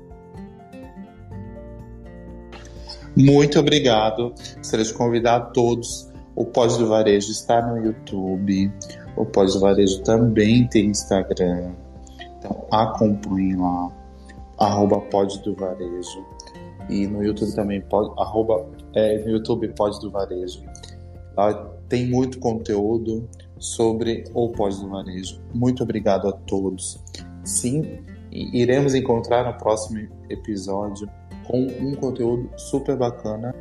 Muito 3.16 3.58
obrigado. 3.58 4.34
Gostaria 4.58 4.84
de 4.84 4.92
convidar 4.92 5.36
a 5.36 5.40
todos. 5.40 6.12
O 6.34 6.44
Pós 6.44 6.76
do 6.76 6.86
Varejo 6.86 7.30
está 7.30 7.62
no 7.62 7.78
YouTube. 7.78 8.70
O 9.16 9.24
Pós 9.24 9.54
do 9.54 9.60
Varejo 9.60 10.02
também 10.02 10.68
tem 10.68 10.86
Instagram. 10.86 11.72
Então 12.38 12.66
acompanhem 12.70 13.56
lá. 13.56 13.90
Arroba 14.58 15.00
Pós 15.00 15.38
do 15.38 15.54
Varejo. 15.54 16.24
e 16.88 17.06
no 17.06 17.22
YouTube 17.22 17.52
também, 17.54 17.80
pode, 17.80 18.10
arroba, 18.20 18.64
é, 18.94 19.18
no 19.24 19.30
YouTube 19.30 19.68
Pode 19.68 20.00
do 20.00 20.10
Varejo. 20.10 20.62
Lá 21.36 21.52
tem 21.88 22.06
muito 22.06 22.38
conteúdo 22.38 23.28
sobre 23.58 24.24
o 24.34 24.48
Pode 24.50 24.80
do 24.80 24.88
Varejo. 24.88 25.40
Muito 25.54 25.82
obrigado 25.82 26.28
a 26.28 26.32
todos. 26.32 27.02
Sim, 27.44 28.00
iremos 28.30 28.94
encontrar 28.94 29.44
no 29.50 29.58
próximo 29.58 30.08
episódio 30.28 31.08
com 31.46 31.66
um 31.80 31.94
conteúdo 31.94 32.50
super 32.56 32.96
bacana. 32.96 33.54